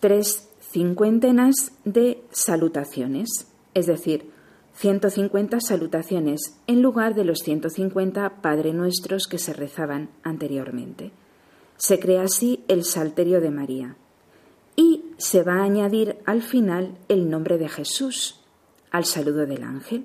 tres 0.00 0.45
cincuentenas 0.76 1.72
de 1.86 2.22
salutaciones, 2.32 3.46
es 3.72 3.86
decir, 3.86 4.30
150 4.74 5.58
salutaciones 5.58 6.58
en 6.66 6.82
lugar 6.82 7.14
de 7.14 7.24
los 7.24 7.38
150 7.38 8.42
Padre 8.42 8.74
Nuestros 8.74 9.26
que 9.26 9.38
se 9.38 9.54
rezaban 9.54 10.10
anteriormente. 10.22 11.12
Se 11.78 11.98
crea 11.98 12.24
así 12.24 12.62
el 12.68 12.84
Salterio 12.84 13.40
de 13.40 13.50
María 13.50 13.96
y 14.76 15.06
se 15.16 15.42
va 15.42 15.60
a 15.60 15.64
añadir 15.64 16.18
al 16.26 16.42
final 16.42 16.98
el 17.08 17.30
nombre 17.30 17.56
de 17.56 17.70
Jesús 17.70 18.44
al 18.90 19.06
saludo 19.06 19.46
del 19.46 19.62
ángel. 19.62 20.04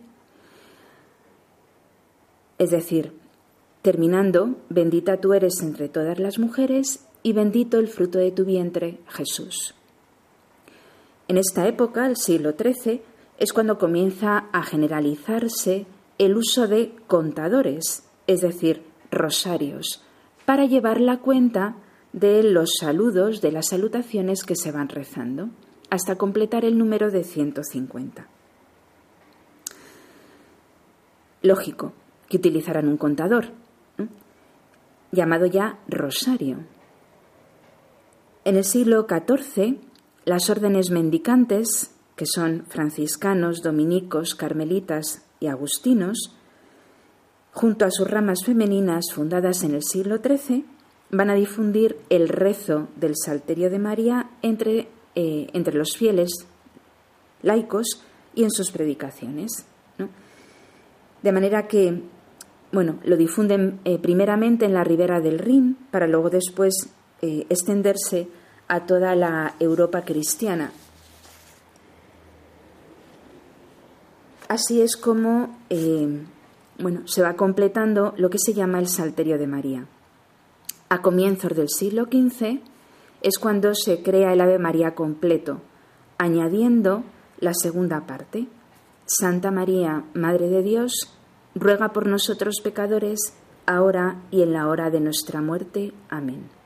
Es 2.58 2.72
decir, 2.72 3.12
terminando, 3.82 4.56
bendita 4.70 5.20
tú 5.20 5.34
eres 5.34 5.62
entre 5.62 5.90
todas 5.90 6.18
las 6.18 6.40
mujeres 6.40 7.06
y 7.24 7.34
bendito 7.34 7.78
el 7.78 7.90
fruto 7.90 8.20
de 8.20 8.32
tu 8.32 8.46
vientre, 8.46 9.00
Jesús. 9.10 9.76
En 11.32 11.38
esta 11.38 11.66
época, 11.66 12.08
el 12.08 12.18
siglo 12.18 12.56
XIII, 12.62 13.02
es 13.38 13.54
cuando 13.54 13.78
comienza 13.78 14.50
a 14.52 14.64
generalizarse 14.64 15.86
el 16.18 16.36
uso 16.36 16.68
de 16.68 16.94
contadores, 17.08 18.04
es 18.28 18.42
decir, 18.42 18.84
rosarios, 19.12 20.04
para 20.46 20.66
llevar 20.66 21.00
la 21.00 21.20
cuenta 21.20 21.78
de 22.12 22.44
los 22.44 22.72
saludos, 22.78 23.40
de 23.40 23.54
las 23.54 23.70
salutaciones 23.70 24.44
que 24.44 24.58
se 24.58 24.74
van 24.74 24.90
rezando, 24.90 25.48
hasta 25.90 26.18
completar 26.18 26.66
el 26.66 26.78
número 26.78 27.12
de 27.12 27.24
150. 27.24 28.28
Lógico 31.44 31.94
que 32.28 32.36
utilizarán 32.36 32.90
un 32.90 32.98
contador, 32.98 33.54
llamado 35.14 35.46
ya 35.46 35.80
rosario. 35.88 36.58
En 38.44 38.58
el 38.58 38.66
siglo 38.66 39.08
XIV, 39.08 39.91
las 40.32 40.50
órdenes 40.50 40.92
mendicantes, 40.92 41.92
que 42.16 42.26
son 42.26 42.64
franciscanos, 42.70 43.62
dominicos, 43.62 44.34
carmelitas 44.34 45.26
y 45.42 45.48
agustinos, 45.48 46.34
junto 47.52 47.84
a 47.84 47.92
sus 47.92 48.10
ramas 48.10 48.46
femeninas 48.46 49.12
fundadas 49.14 49.62
en 49.64 49.76
el 49.76 49.84
siglo 49.84 50.20
XIII, 50.20 50.64
van 51.10 51.32
a 51.32 51.36
difundir 51.36 51.98
el 52.10 52.30
rezo 52.30 52.88
del 52.96 53.16
Salterio 53.18 53.70
de 53.70 53.80
María 53.80 54.30
entre, 54.42 54.88
eh, 55.16 55.50
entre 55.52 55.76
los 55.76 55.98
fieles 55.98 56.32
laicos 57.42 58.02
y 58.34 58.46
en 58.46 58.52
sus 58.52 58.72
predicaciones. 58.72 59.66
De 61.22 61.32
manera 61.34 61.68
que, 61.68 62.04
bueno, 62.72 63.02
lo 63.04 63.18
difunden 63.18 63.82
eh, 63.84 64.00
primeramente 64.00 64.64
en 64.64 64.76
la 64.76 64.86
ribera 64.86 65.20
del 65.20 65.40
Rin 65.40 65.76
para 65.92 66.08
luego 66.08 66.30
después 66.30 66.74
eh, 67.22 67.46
extenderse 67.50 68.30
a 68.72 68.86
toda 68.86 69.16
la 69.16 69.56
Europa 69.60 70.04
cristiana. 70.04 70.72
Así 74.48 74.82
es 74.82 74.96
como 74.96 75.58
bueno, 76.80 77.02
se 77.06 77.22
va 77.22 77.34
completando 77.34 78.14
lo 78.16 78.30
que 78.30 78.38
se 78.40 78.54
llama 78.54 78.80
el 78.80 78.88
Salterio 78.88 79.38
de 79.38 79.46
María. 79.46 79.88
A 80.88 81.02
comienzos 81.02 81.54
del 81.54 81.68
siglo 81.68 82.06
XV 82.06 82.62
es 83.22 83.38
cuando 83.40 83.76
se 83.76 84.02
crea 84.02 84.32
el 84.32 84.40
Ave 84.40 84.58
María 84.58 84.96
completo, 84.96 85.60
añadiendo 86.18 87.04
la 87.42 87.54
segunda 87.54 88.08
parte. 88.08 88.48
Santa 89.06 89.52
María, 89.52 90.06
Madre 90.14 90.48
de 90.48 90.64
Dios, 90.64 90.94
ruega 91.56 91.90
por 91.90 92.08
nosotros 92.08 92.62
pecadores, 92.64 93.34
ahora 93.66 94.22
y 94.32 94.44
en 94.44 94.54
la 94.54 94.70
hora 94.70 94.90
de 94.90 95.02
nuestra 95.02 95.42
muerte. 95.42 95.94
Amén. 96.10 96.61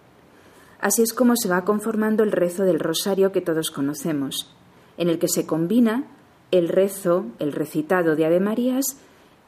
Así 0.80 1.02
es 1.02 1.14
como 1.14 1.36
se 1.36 1.50
va 1.50 1.66
conformando 1.66 2.24
el 2.24 2.32
rezo 2.32 2.64
del 2.64 2.80
rosario 2.80 3.32
que 3.32 3.42
todos 3.42 3.72
conocemos, 3.72 4.56
en 4.98 5.10
el 5.10 5.20
que 5.20 5.28
se 5.28 5.46
combina 5.46 6.06
el 6.52 6.70
rezo, 6.70 7.26
el 7.40 7.52
recitado 7.52 8.16
de 8.16 8.26
Ave 8.26 8.40
Marías 8.40 8.98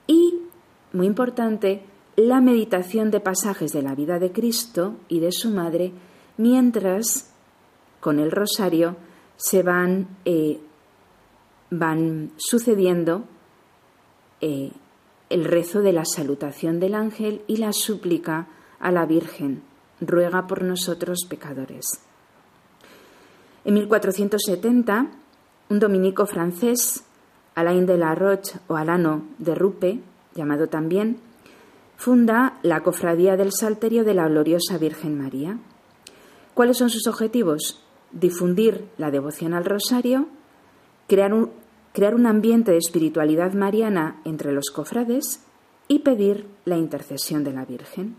y, 0.07 0.41
muy 0.93 1.05
importante, 1.05 1.83
la 2.15 2.41
meditación 2.41 3.11
de 3.11 3.19
pasajes 3.19 3.71
de 3.71 3.83
la 3.83 3.93
vida 3.93 4.19
de 4.19 4.31
Cristo 4.31 4.95
y 5.07 5.19
de 5.19 5.31
su 5.31 5.51
madre, 5.51 5.91
mientras 6.37 7.31
con 7.99 8.19
el 8.19 8.31
rosario 8.31 8.95
se 9.35 9.61
van, 9.61 10.07
eh, 10.25 10.59
van 11.69 12.31
sucediendo 12.37 13.25
eh, 14.41 14.71
el 15.29 15.45
rezo 15.45 15.81
de 15.81 15.93
la 15.93 16.05
salutación 16.05 16.79
del 16.79 16.95
ángel 16.95 17.41
y 17.47 17.57
la 17.57 17.73
súplica 17.73 18.47
a 18.79 18.91
la 18.91 19.05
Virgen, 19.05 19.63
ruega 20.01 20.47
por 20.47 20.63
nosotros 20.63 21.25
pecadores. 21.29 21.85
En 23.65 23.73
1470, 23.73 25.07
un 25.69 25.79
dominico 25.79 26.25
francés, 26.25 27.03
Alain 27.55 27.85
de 27.85 27.97
la 27.97 28.15
Roche 28.15 28.59
o 28.67 28.75
Alano 28.75 29.25
de 29.39 29.55
Rupe, 29.55 29.99
llamado 30.35 30.67
también, 30.67 31.17
funda 31.97 32.59
la 32.61 32.81
Cofradía 32.81 33.35
del 33.35 33.51
Salterio 33.51 34.03
de 34.03 34.13
la 34.13 34.27
Gloriosa 34.27 34.77
Virgen 34.77 35.17
María. 35.17 35.57
¿Cuáles 36.53 36.77
son 36.77 36.89
sus 36.89 37.07
objetivos? 37.07 37.83
Difundir 38.11 38.87
la 38.97 39.11
devoción 39.11 39.53
al 39.53 39.65
rosario 39.65 40.27
crear 41.07 41.33
un, 41.33 41.51
crear 41.93 42.13
un 42.13 42.27
ambiente 42.27 42.71
de 42.71 42.77
espiritualidad 42.77 43.53
mariana 43.53 44.21
entre 44.25 44.51
los 44.51 44.69
cofrades 44.69 45.41
y 45.87 45.99
pedir 45.99 46.47
la 46.65 46.77
intercesión 46.77 47.43
de 47.43 47.53
la 47.53 47.65
Virgen. 47.65 48.15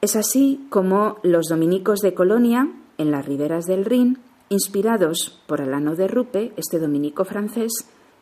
Es 0.00 0.16
así 0.16 0.66
como 0.70 1.18
los 1.22 1.46
dominicos 1.48 2.00
de 2.00 2.14
Colonia, 2.14 2.70
en 2.96 3.10
las 3.10 3.26
riberas 3.26 3.66
del 3.66 3.84
Rin, 3.84 4.18
inspirados 4.48 5.42
por 5.46 5.60
Alano 5.60 5.94
de 5.94 6.08
Rupe, 6.08 6.52
este 6.56 6.78
dominico 6.78 7.24
francés, 7.24 7.72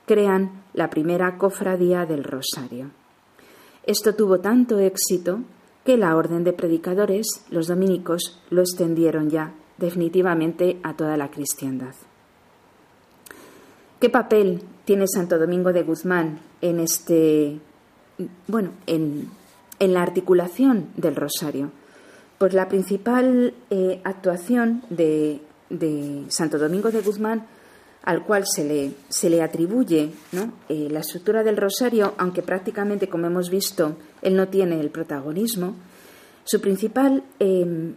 crean 0.04 0.64
la 0.74 0.90
primera 0.90 1.38
cofradía 1.38 2.04
del 2.04 2.24
Rosario. 2.24 2.90
Esto 3.84 4.14
tuvo 4.14 4.40
tanto 4.40 4.78
éxito 4.78 5.40
que 5.84 5.96
la 5.96 6.16
orden 6.16 6.44
de 6.44 6.52
predicadores, 6.52 7.26
los 7.50 7.68
dominicos, 7.68 8.40
lo 8.50 8.62
extendieron 8.62 9.30
ya 9.30 9.54
definitivamente 9.78 10.80
a 10.82 10.94
toda 10.94 11.16
la 11.16 11.30
cristiandad. 11.30 11.94
¿Qué 14.00 14.10
papel 14.10 14.62
tiene 14.84 15.06
Santo 15.06 15.38
Domingo 15.38 15.72
de 15.72 15.82
Guzmán 15.82 16.40
en 16.60 16.80
este, 16.80 17.58
bueno, 18.46 18.70
en, 18.86 19.30
la 19.80 20.02
articulación 20.02 20.88
del 20.96 21.16
rosario? 21.16 21.70
Pues 22.38 22.54
la 22.54 22.68
principal 22.68 23.54
eh, 23.70 24.00
actuación 24.04 24.82
de, 24.90 25.40
Santo 26.28 26.58
Domingo 26.58 26.90
de 26.90 27.02
Guzmán, 27.02 27.46
al 28.04 28.24
cual 28.24 28.44
se 28.46 28.64
le, 28.64 28.92
se 29.08 29.28
le 29.28 29.42
atribuye 29.42 30.10
eh, 30.68 30.88
la 30.90 31.00
estructura 31.00 31.42
del 31.42 31.56
rosario, 31.56 32.14
aunque 32.16 32.42
prácticamente, 32.42 33.08
como 33.08 33.26
hemos 33.26 33.50
visto, 33.50 33.96
él 34.22 34.36
no 34.36 34.48
tiene 34.48 34.80
el 34.80 34.90
protagonismo, 34.90 35.74
su 36.50 36.62
principal 36.62 37.24
em, 37.40 37.94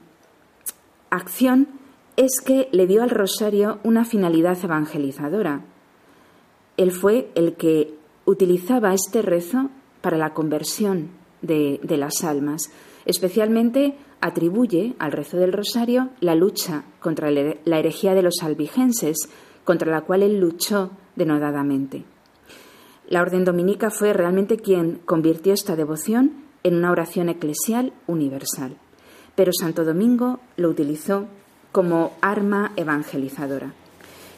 acción 1.10 1.70
es 2.18 2.42
que 2.44 2.68
le 2.74 2.86
dio 2.86 3.02
al 3.02 3.10
rosario 3.10 3.80
una 3.84 4.04
finalidad 4.04 4.58
evangelizadora. 4.62 5.62
Él 6.76 6.92
fue 6.92 7.32
el 7.36 7.56
que 7.56 7.94
utilizaba 8.26 8.94
este 8.94 9.22
rezo 9.22 9.70
para 10.02 10.18
la 10.18 10.34
conversión 10.34 11.21
de, 11.42 11.80
las 11.98 12.24
almas. 12.24 12.72
Especialmente 13.06 13.96
atribuye 14.20 14.94
al 15.00 15.12
rezo 15.12 15.38
del 15.38 15.54
rosario 15.54 16.10
la 16.20 16.36
lucha 16.36 16.84
contra 17.00 17.32
la 17.32 17.80
herejía 17.80 18.14
de 18.14 18.22
los 18.22 18.42
albigenses, 18.42 19.30
contra 19.64 19.92
la 19.92 20.02
cual 20.02 20.24
él 20.24 20.40
luchó 20.40 20.92
denodadamente. 21.16 22.04
La 23.08 23.22
orden 23.22 23.44
dominica 23.44 23.90
fue 23.90 24.14
realmente 24.14 24.58
quien 24.58 25.00
convirtió 25.06 25.54
esta 25.54 25.76
devoción 25.76 26.46
en 26.64 26.76
una 26.76 26.92
oración 26.92 27.30
eclesial 27.30 27.94
universal, 28.08 28.78
pero 29.36 29.52
Santo 29.52 29.84
Domingo 29.84 30.40
lo 30.56 30.70
utilizó 30.70 31.28
como 31.72 32.14
arma 32.22 32.72
evangelizadora. 32.76 33.74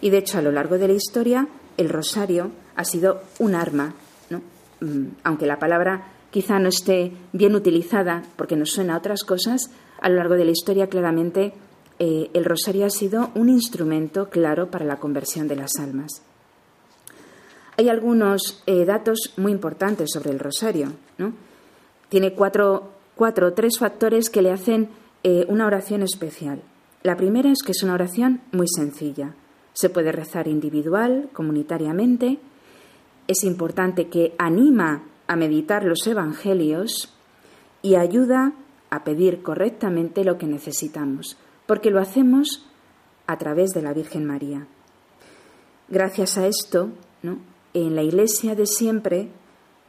Y 0.01 0.09
de 0.09 0.17
hecho, 0.17 0.37
a 0.37 0.41
lo 0.41 0.51
largo 0.51 0.77
de 0.77 0.87
la 0.87 0.93
historia, 0.93 1.47
el 1.77 1.89
rosario 1.89 2.51
ha 2.75 2.83
sido 2.83 3.21
un 3.39 3.55
arma, 3.55 3.93
mm, 4.79 5.05
aunque 5.23 5.45
la 5.45 5.59
palabra 5.59 6.12
quizá 6.33 6.57
no 6.57 6.69
esté 6.69 7.11
bien 7.31 7.53
utilizada 7.53 8.23
porque 8.35 8.55
nos 8.55 8.71
suena 8.71 8.95
a 8.95 8.97
otras 8.97 9.23
cosas, 9.23 9.69
a 10.01 10.09
lo 10.09 10.15
largo 10.15 10.33
de 10.33 10.45
la 10.45 10.51
historia 10.51 10.87
claramente 10.87 11.53
eh, 11.99 12.31
el 12.33 12.43
rosario 12.43 12.87
ha 12.87 12.89
sido 12.89 13.29
un 13.35 13.49
instrumento 13.49 14.31
claro 14.31 14.71
para 14.71 14.83
la 14.83 14.97
conversión 14.97 15.47
de 15.47 15.55
las 15.55 15.75
almas. 15.79 16.23
Hay 17.77 17.87
algunos 17.87 18.63
eh, 18.65 18.83
datos 18.83 19.33
muy 19.37 19.51
importantes 19.51 20.09
sobre 20.11 20.31
el 20.31 20.39
rosario. 20.39 20.93
Tiene 22.09 22.33
cuatro, 22.33 22.89
cuatro 23.15 23.49
o 23.49 23.53
tres 23.53 23.77
factores 23.77 24.31
que 24.31 24.41
le 24.41 24.51
hacen 24.51 24.89
eh, 25.23 25.45
una 25.49 25.67
oración 25.67 26.01
especial. 26.01 26.63
La 27.03 27.15
primera 27.15 27.51
es 27.51 27.61
que 27.63 27.73
es 27.73 27.83
una 27.83 27.93
oración 27.93 28.41
muy 28.51 28.67
sencilla. 28.67 29.35
Se 29.73 29.89
puede 29.89 30.11
rezar 30.11 30.47
individual, 30.47 31.29
comunitariamente. 31.31 32.39
Es 33.27 33.43
importante 33.43 34.07
que 34.07 34.33
anima 34.37 35.03
a 35.33 35.35
meditar 35.35 35.83
los 35.83 36.05
evangelios 36.05 37.11
y 37.81 37.95
ayuda 37.95 38.53
a 38.89 39.03
pedir 39.03 39.41
correctamente 39.41 40.23
lo 40.23 40.37
que 40.37 40.45
necesitamos, 40.45 41.37
porque 41.65 41.89
lo 41.89 41.99
hacemos 41.99 42.65
a 43.25 43.37
través 43.37 43.71
de 43.71 43.81
la 43.81 43.93
Virgen 43.93 44.25
María. 44.25 44.67
Gracias 45.89 46.37
a 46.37 46.45
esto, 46.45 46.91
en 47.73 47.95
la 47.95 48.03
Iglesia 48.03 48.55
de 48.55 48.67
siempre 48.67 49.29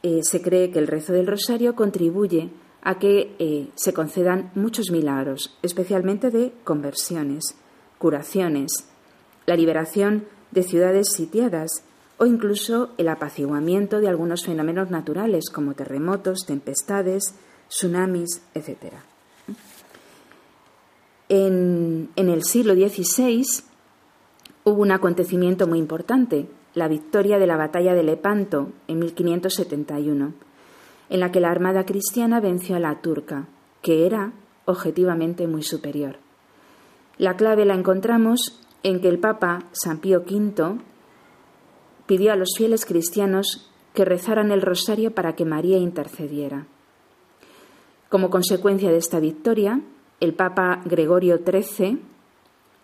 eh, 0.01 0.21
se 0.23 0.41
cree 0.41 0.71
que 0.71 0.79
el 0.79 0.87
rezo 0.87 1.13
del 1.13 1.27
rosario 1.27 1.75
contribuye 1.75 2.49
a 2.81 2.97
que 2.97 3.35
eh, 3.37 3.69
se 3.75 3.93
concedan 3.93 4.51
muchos 4.55 4.89
milagros, 4.91 5.57
especialmente 5.61 6.31
de 6.31 6.53
conversiones, 6.63 7.55
curaciones, 7.99 8.71
la 9.45 9.55
liberación 9.55 10.25
de 10.51 10.63
ciudades 10.63 11.11
sitiadas 11.13 11.83
o 12.17 12.25
incluso 12.25 12.89
el 12.97 13.09
apaciguamiento 13.09 13.99
de 13.99 14.07
algunos 14.07 14.45
fenómenos 14.45 14.89
naturales 14.89 15.49
como 15.51 15.73
terremotos, 15.73 16.45
tempestades, 16.45 17.35
tsunamis, 17.67 18.41
etc. 18.53 18.93
En, 21.29 22.09
en 22.15 22.29
el 22.29 22.43
siglo 22.43 22.73
XVI 22.73 23.43
hubo 24.63 24.81
un 24.81 24.91
acontecimiento 24.91 25.67
muy 25.67 25.79
importante, 25.79 26.47
la 26.73 26.87
victoria 26.87 27.37
de 27.37 27.47
la 27.47 27.57
batalla 27.57 27.93
de 27.93 28.03
Lepanto 28.03 28.71
en 28.87 28.99
1571 28.99 30.45
en 31.09 31.19
la 31.19 31.31
que 31.31 31.39
la 31.39 31.51
armada 31.51 31.85
cristiana 31.85 32.39
venció 32.39 32.75
a 32.75 32.79
la 32.79 33.01
turca, 33.01 33.47
que 33.81 34.05
era 34.05 34.33
objetivamente 34.65 35.47
muy 35.47 35.63
superior. 35.63 36.17
La 37.17 37.35
clave 37.35 37.65
la 37.65 37.75
encontramos 37.75 38.61
en 38.83 38.99
que 38.99 39.07
el 39.07 39.19
Papa 39.19 39.63
San 39.71 39.99
Pío 39.99 40.23
V 40.27 40.79
pidió 42.05 42.31
a 42.31 42.35
los 42.35 42.55
fieles 42.57 42.85
cristianos 42.85 43.71
que 43.93 44.05
rezaran 44.05 44.51
el 44.51 44.61
rosario 44.61 45.11
para 45.11 45.35
que 45.35 45.45
María 45.45 45.77
intercediera. 45.77 46.67
Como 48.09 48.29
consecuencia 48.29 48.91
de 48.91 48.97
esta 48.97 49.19
victoria, 49.19 49.81
el 50.19 50.33
Papa 50.33 50.81
Gregorio 50.85 51.39
XIII 51.39 51.99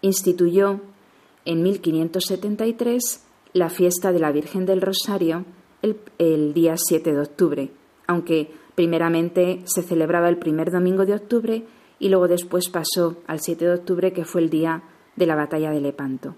instituyó 0.01 0.81
en 1.45 1.63
1573 1.63 3.23
la 3.53 3.69
fiesta 3.69 4.11
de 4.11 4.19
la 4.19 4.31
Virgen 4.31 4.65
del 4.65 4.81
Rosario 4.81 5.45
el, 5.81 6.53
día 6.53 6.75
7 6.77 7.11
de 7.11 7.19
octubre, 7.19 7.71
aunque 8.07 8.51
primeramente 8.75 9.61
se 9.65 9.81
celebraba 9.81 10.29
el 10.29 10.37
primer 10.37 10.71
domingo 10.71 11.05
de 11.05 11.15
octubre 11.15 11.63
y 11.99 12.09
luego 12.09 12.27
después 12.27 12.69
pasó 12.69 13.17
al 13.27 13.39
7 13.39 13.65
de 13.65 13.73
octubre, 13.73 14.13
que 14.13 14.25
fue 14.25 14.41
el 14.41 14.49
día 14.49 14.83
de 15.15 15.25
la 15.25 15.35
batalla 15.35 15.71
de 15.71 15.81
Lepanto. 15.81 16.35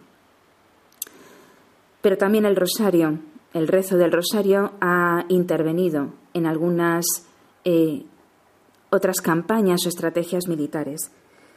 Pero 2.03 2.17
también 2.17 2.45
el 2.45 2.55
rosario, 2.55 3.17
el 3.53 3.67
rezo 3.67 3.97
del 3.97 4.11
rosario 4.11 4.73
ha 4.79 5.25
intervenido 5.29 6.13
en 6.35 6.45
algunas 6.45 7.03
eh, 7.65 8.05
otras 8.91 9.21
campañas 9.21 9.83
o 9.87 9.89
estrategias 9.89 10.47
militares. 10.47 11.09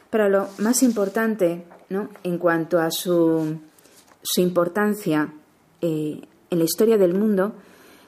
Pero 0.09 0.27
lo 0.27 0.47
más 0.57 0.81
importante, 0.81 1.65
¿no? 1.89 2.09
en 2.23 2.39
cuanto 2.39 2.79
a 2.79 2.89
su, 2.89 3.59
importancia 4.37 5.31
eh, 5.81 6.21
en 6.49 6.57
la 6.57 6.65
historia 6.65 6.97
del 6.97 7.13
mundo, 7.13 7.53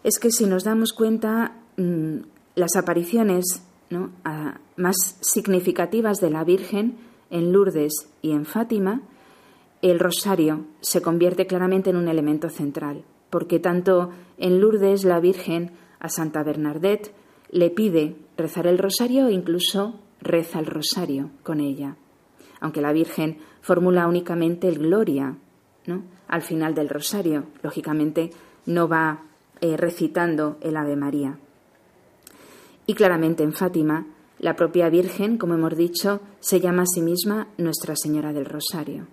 es 0.03 0.17
que 0.17 0.31
si 0.31 0.47
nos 0.47 0.63
damos 0.63 0.93
cuenta, 0.93 1.59
Mm, 1.79 2.23
las 2.55 2.75
apariciones 2.75 3.63
más 4.75 4.95
significativas 5.21 6.19
de 6.19 6.29
la 6.29 6.43
Virgen 6.43 6.97
en 7.29 7.53
Lourdes 7.53 8.09
y 8.21 8.31
en 8.31 8.45
Fátima, 8.45 9.01
el 9.81 9.99
rosario 9.99 10.65
se 10.81 11.01
convierte 11.01 11.47
claramente 11.47 11.89
en 11.89 11.95
un 11.95 12.07
elemento 12.07 12.49
central, 12.49 13.03
porque 13.29 13.59
tanto 13.59 14.09
en 14.37 14.59
Lourdes 14.59 15.05
la 15.05 15.19
Virgen 15.19 15.71
a 15.99 16.09
Santa 16.09 16.43
Bernadette 16.43 17.13
le 17.51 17.69
pide 17.69 18.15
rezar 18.37 18.67
el 18.67 18.77
rosario 18.77 19.27
e 19.27 19.33
incluso 19.33 19.99
reza 20.21 20.59
el 20.59 20.65
rosario 20.65 21.31
con 21.43 21.61
ella, 21.61 21.95
aunque 22.59 22.81
la 22.81 22.93
Virgen 22.93 23.37
formula 23.61 24.07
únicamente 24.07 24.67
el 24.67 24.79
Gloria 24.79 25.37
al 26.27 26.41
final 26.43 26.75
del 26.75 26.89
rosario, 26.89 27.45
lógicamente 27.63 28.29
no 28.67 28.87
va 28.87 29.23
eh, 29.61 29.75
recitando 29.75 30.57
el 30.61 30.77
Ave 30.77 30.95
María. 30.95 31.39
Y 32.85 32.93
claramente 32.93 33.43
en 33.43 33.53
Fátima, 33.53 34.05
la 34.37 34.55
propia 34.55 34.89
Virgen, 34.89 35.37
como 35.37 35.55
hemos 35.55 35.75
dicho, 35.75 36.21
se 36.39 36.59
llama 36.59 36.83
a 36.83 36.85
sí 36.85 37.01
misma 37.01 37.47
Nuestra 37.57 37.95
Señora 37.95 38.33
del 38.33 38.45
Rosario. 38.45 39.07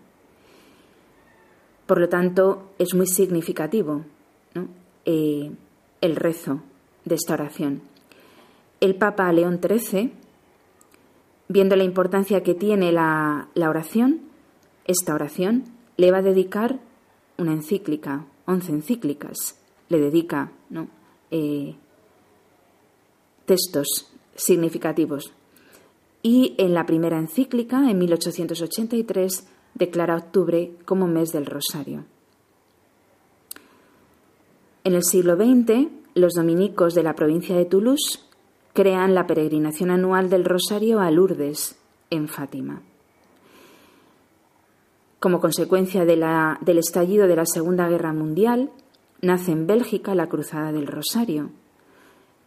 Por 1.86 2.00
lo 2.00 2.08
tanto, 2.08 2.70
es 2.78 2.94
muy 2.94 3.06
significativo 3.06 4.04
eh, 5.04 5.50
el 6.00 6.16
rezo 6.16 6.62
de 7.04 7.14
esta 7.14 7.34
oración. 7.34 7.82
El 8.80 8.96
Papa 8.96 9.32
León 9.32 9.60
XIII, 9.62 10.12
viendo 11.48 11.76
la 11.76 11.84
importancia 11.84 12.42
que 12.42 12.54
tiene 12.54 12.92
la, 12.92 13.48
oración, 13.56 14.20
esta 14.84 15.14
oración, 15.14 15.64
le 15.96 16.10
va 16.10 16.18
a 16.18 16.22
dedicar 16.22 16.80
una 17.38 17.52
encíclica, 17.52 18.26
once 18.46 18.72
encíclicas, 18.72 19.58
le 19.88 20.00
dedica 20.00 20.52
¿no? 20.68 20.88
Eh, 21.30 21.76
textos 23.46 24.12
significativos. 24.34 25.32
Y 26.22 26.54
en 26.58 26.74
la 26.74 26.84
primera 26.84 27.18
encíclica, 27.18 27.88
en 27.88 27.98
1883, 27.98 29.46
declara 29.76 30.16
octubre 30.16 30.72
como 30.84 31.06
mes 31.06 31.32
del 31.32 31.46
Rosario. 31.46 32.04
En 34.84 34.94
el 34.94 35.04
siglo 35.04 35.36
XX, 35.36 35.88
los 36.14 36.32
dominicos 36.32 36.94
de 36.94 37.02
la 37.02 37.14
provincia 37.14 37.54
de 37.56 37.66
Toulouse 37.66 38.20
crean 38.72 39.14
la 39.14 39.26
peregrinación 39.26 39.90
anual 39.90 40.30
del 40.30 40.44
Rosario 40.44 41.00
a 41.00 41.10
Lourdes, 41.10 41.78
en 42.10 42.28
Fátima. 42.28 42.82
Como 45.20 45.40
consecuencia 45.40 46.04
del 46.04 46.78
estallido 46.78 47.26
de 47.26 47.36
la 47.36 47.46
Segunda 47.46 47.88
Guerra 47.88 48.12
Mundial, 48.12 48.70
nace 49.20 49.52
en 49.52 49.66
Bélgica 49.66 50.14
la 50.14 50.28
Cruzada 50.28 50.72
del 50.72 50.86
Rosario, 50.86 51.50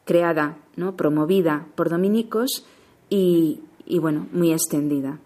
creada, 0.06 0.58
¿no? 0.78 0.96
promovida 0.96 1.68
por 1.76 1.90
dominicos 1.90 2.66
y, 3.10 3.62
y 3.86 4.00
bueno, 4.00 4.28
muy 4.32 4.54
extendida. 4.54 5.20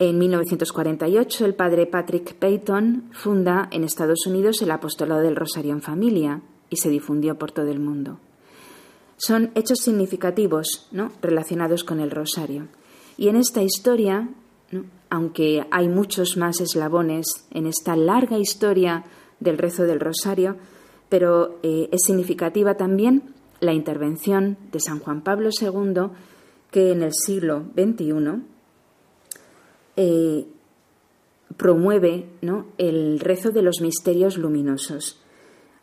En 0.00 0.18
1948 0.18 1.44
el 1.44 1.54
padre 1.54 1.86
Patrick 1.86 2.34
Peyton 2.34 3.10
funda 3.12 3.68
en 3.70 3.84
Estados 3.84 4.26
Unidos 4.26 4.60
el 4.60 4.72
Apostolado 4.72 5.20
del 5.20 5.36
Rosario 5.36 5.72
en 5.72 5.82
Familia 5.82 6.42
y 6.68 6.76
se 6.76 6.90
difundió 6.90 7.38
por 7.38 7.52
todo 7.52 7.68
el 7.68 7.78
mundo. 7.78 8.18
Son 9.16 9.52
hechos 9.54 9.78
significativos 9.78 10.88
¿no? 10.90 11.12
relacionados 11.22 11.84
con 11.84 12.00
el 12.00 12.10
Rosario. 12.10 12.66
Y 13.16 13.28
en 13.28 13.36
esta 13.36 13.62
historia, 13.62 14.28
aunque 15.10 15.64
hay 15.70 15.88
muchos 15.88 16.36
más 16.36 16.60
eslabones 16.60 17.26
en 17.52 17.66
esta 17.66 17.94
larga 17.94 18.38
historia 18.38 19.04
del 19.38 19.58
rezo 19.58 19.84
del 19.84 20.00
Rosario, 20.00 20.56
pero 21.08 21.60
eh, 21.62 21.88
es 21.92 22.02
significativa 22.04 22.74
también 22.74 23.34
la 23.60 23.72
intervención 23.72 24.58
de 24.72 24.80
San 24.80 24.98
Juan 24.98 25.22
Pablo 25.22 25.50
II, 25.60 26.08
que 26.72 26.90
en 26.90 27.02
el 27.04 27.12
siglo 27.12 27.66
XXI 27.76 28.53
eh, 29.96 30.46
promueve 31.56 32.26
el 32.78 33.20
rezo 33.20 33.50
de 33.50 33.62
los 33.62 33.80
misterios 33.80 34.38
luminosos. 34.38 35.20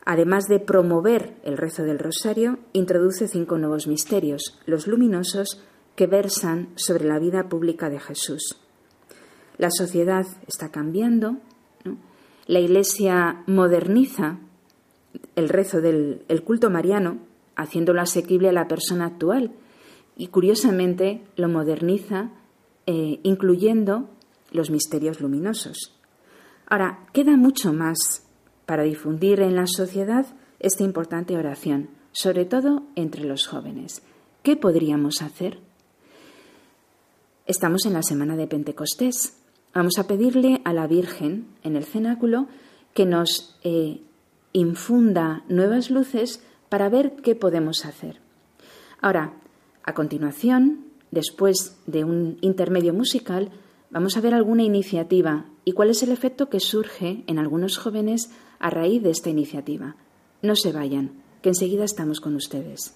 Además 0.04 0.46
de 0.48 0.60
promover 0.60 1.36
el 1.44 1.58
rezo 1.58 1.84
del 1.84 2.00
rosario, 2.00 2.58
introduce 2.74 3.28
cinco 3.28 3.58
nuevos 3.58 3.88
misterios, 3.88 4.60
los 4.66 4.88
luminosos, 4.88 5.64
que 5.96 6.08
versan 6.08 6.70
sobre 6.76 7.06
la 7.06 7.20
vida 7.20 7.50
pública 7.50 7.90
de 7.90 8.00
Jesús. 8.00 8.58
La 9.58 9.70
sociedad 9.70 10.26
está 10.48 10.72
cambiando, 10.72 11.38
la 12.48 12.60
Iglesia 12.60 13.44
moderniza 13.46 14.40
el 15.36 15.50
rezo 15.50 15.82
del 15.82 16.26
culto 16.44 16.70
mariano, 16.70 17.20
haciéndolo 17.56 18.02
asequible 18.02 18.50
a 18.50 18.54
la 18.54 18.68
persona 18.68 19.06
actual, 19.06 19.52
y 20.18 20.28
curiosamente 20.28 21.22
lo 21.36 21.48
moderniza 21.50 22.32
eh, 22.94 23.22
incluyendo 23.24 24.10
los 24.52 24.70
misterios 24.70 25.22
luminosos. 25.22 25.96
Ahora, 26.68 27.08
queda 27.14 27.38
mucho 27.38 27.72
más 27.72 28.28
para 28.66 28.84
difundir 28.84 29.40
en 29.40 29.56
la 29.56 29.66
sociedad 29.66 30.26
esta 30.60 30.84
importante 30.84 31.38
oración, 31.38 31.88
sobre 32.12 32.44
todo 32.44 32.84
entre 32.96 33.24
los 33.24 33.48
jóvenes. 33.48 34.02
¿Qué 34.44 34.58
podríamos 34.58 35.22
hacer? 35.22 35.60
Estamos 37.48 37.86
en 37.86 37.94
la 37.94 38.04
semana 38.04 38.36
de 38.36 38.48
Pentecostés. 38.48 39.38
Vamos 39.74 39.98
a 39.98 40.06
pedirle 40.06 40.60
a 40.66 40.74
la 40.74 40.86
Virgen 40.86 41.48
en 41.64 41.78
el 41.78 41.86
cenáculo 41.86 42.48
que 42.94 43.06
nos 43.06 43.58
eh, 43.64 44.02
infunda 44.52 45.46
nuevas 45.48 45.90
luces 45.92 46.44
para 46.68 46.90
ver 46.90 47.16
qué 47.24 47.36
podemos 47.36 47.86
hacer. 47.86 48.20
Ahora, 49.00 49.32
a 49.84 49.94
continuación, 49.94 50.91
después 51.12 51.78
de 51.86 52.04
un 52.04 52.38
intermedio 52.42 52.94
musical, 52.94 53.52
vamos 53.90 54.18
a 54.18 54.22
ver 54.22 54.34
alguna 54.34 54.64
iniciativa 54.64 55.46
y 55.66 55.74
cuál 55.74 55.90
es 55.90 56.02
el 56.04 56.12
efecto 56.12 56.50
que 56.50 56.60
surge 56.60 57.24
en 57.28 57.38
algunos 57.38 57.78
jóvenes 57.78 58.32
a 58.60 58.70
raíz 58.70 59.04
de 59.04 59.12
esta 59.12 59.30
iniciativa. 59.30 59.96
No 60.42 60.56
se 60.56 60.72
vayan, 60.72 61.22
que 61.42 61.50
enseguida 61.50 61.84
estamos 61.84 62.20
con 62.20 62.36
ustedes. 62.36 62.96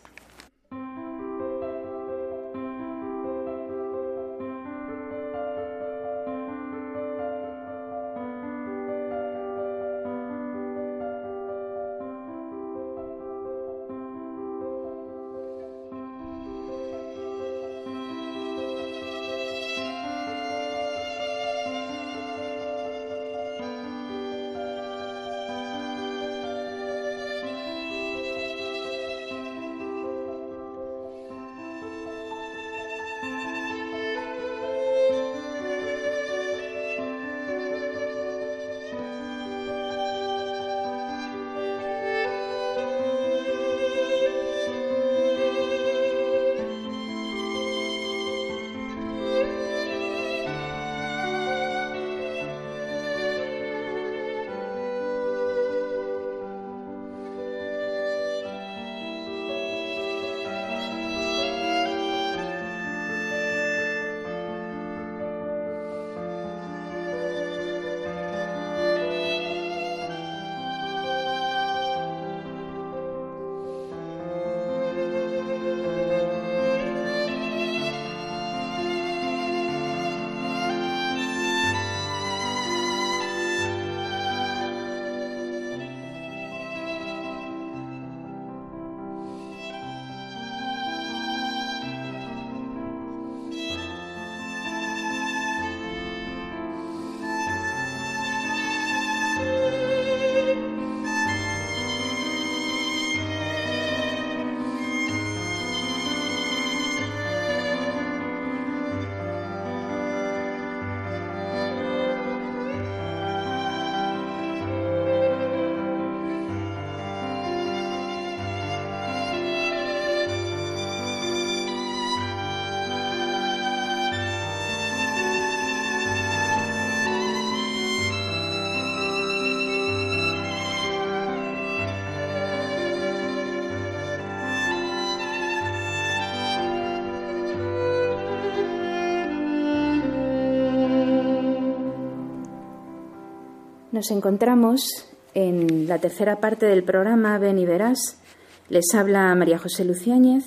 Nos 143.96 144.12
encontramos 144.12 145.08
en 145.36 145.88
la 145.88 146.00
tercera 146.00 146.42
parte 146.42 146.66
del 146.66 146.84
programa 146.84 147.40
Ven 147.40 147.58
y 147.58 147.66
Verás. 147.66 148.20
Les 148.68 148.94
habla 148.94 149.34
María 149.36 149.58
José 149.58 149.86
Luciáñez. 149.86 150.44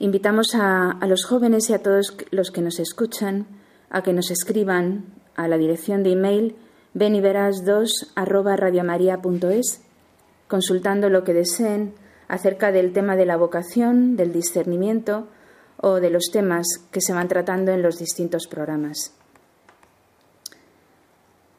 Invitamos 0.00 0.56
a, 0.56 0.98
los 1.06 1.24
jóvenes 1.24 1.70
y 1.70 1.74
a 1.74 1.78
todos 1.80 2.16
los 2.32 2.50
que 2.50 2.60
nos 2.60 2.80
escuchan 2.80 3.46
a 3.88 4.02
que 4.02 4.12
nos 4.12 4.32
escriban 4.32 5.04
a 5.36 5.46
la 5.46 5.58
dirección 5.58 6.02
de 6.02 6.10
email 6.10 6.56
beniveras2 6.92 7.88
arroba 8.16 8.56
consultando 10.48 11.08
lo 11.08 11.22
que 11.22 11.34
deseen 11.34 11.94
acerca 12.26 12.72
del 12.72 12.92
tema 12.92 13.14
de 13.14 13.26
la 13.26 13.36
vocación, 13.36 14.16
del 14.16 14.32
discernimiento 14.32 15.28
o 15.76 16.00
de 16.00 16.10
los 16.10 16.32
temas 16.32 16.66
que 16.90 17.00
se 17.00 17.12
van 17.12 17.28
tratando 17.28 17.70
en 17.70 17.82
los 17.82 17.96
distintos 17.96 18.48
programas. 18.48 19.19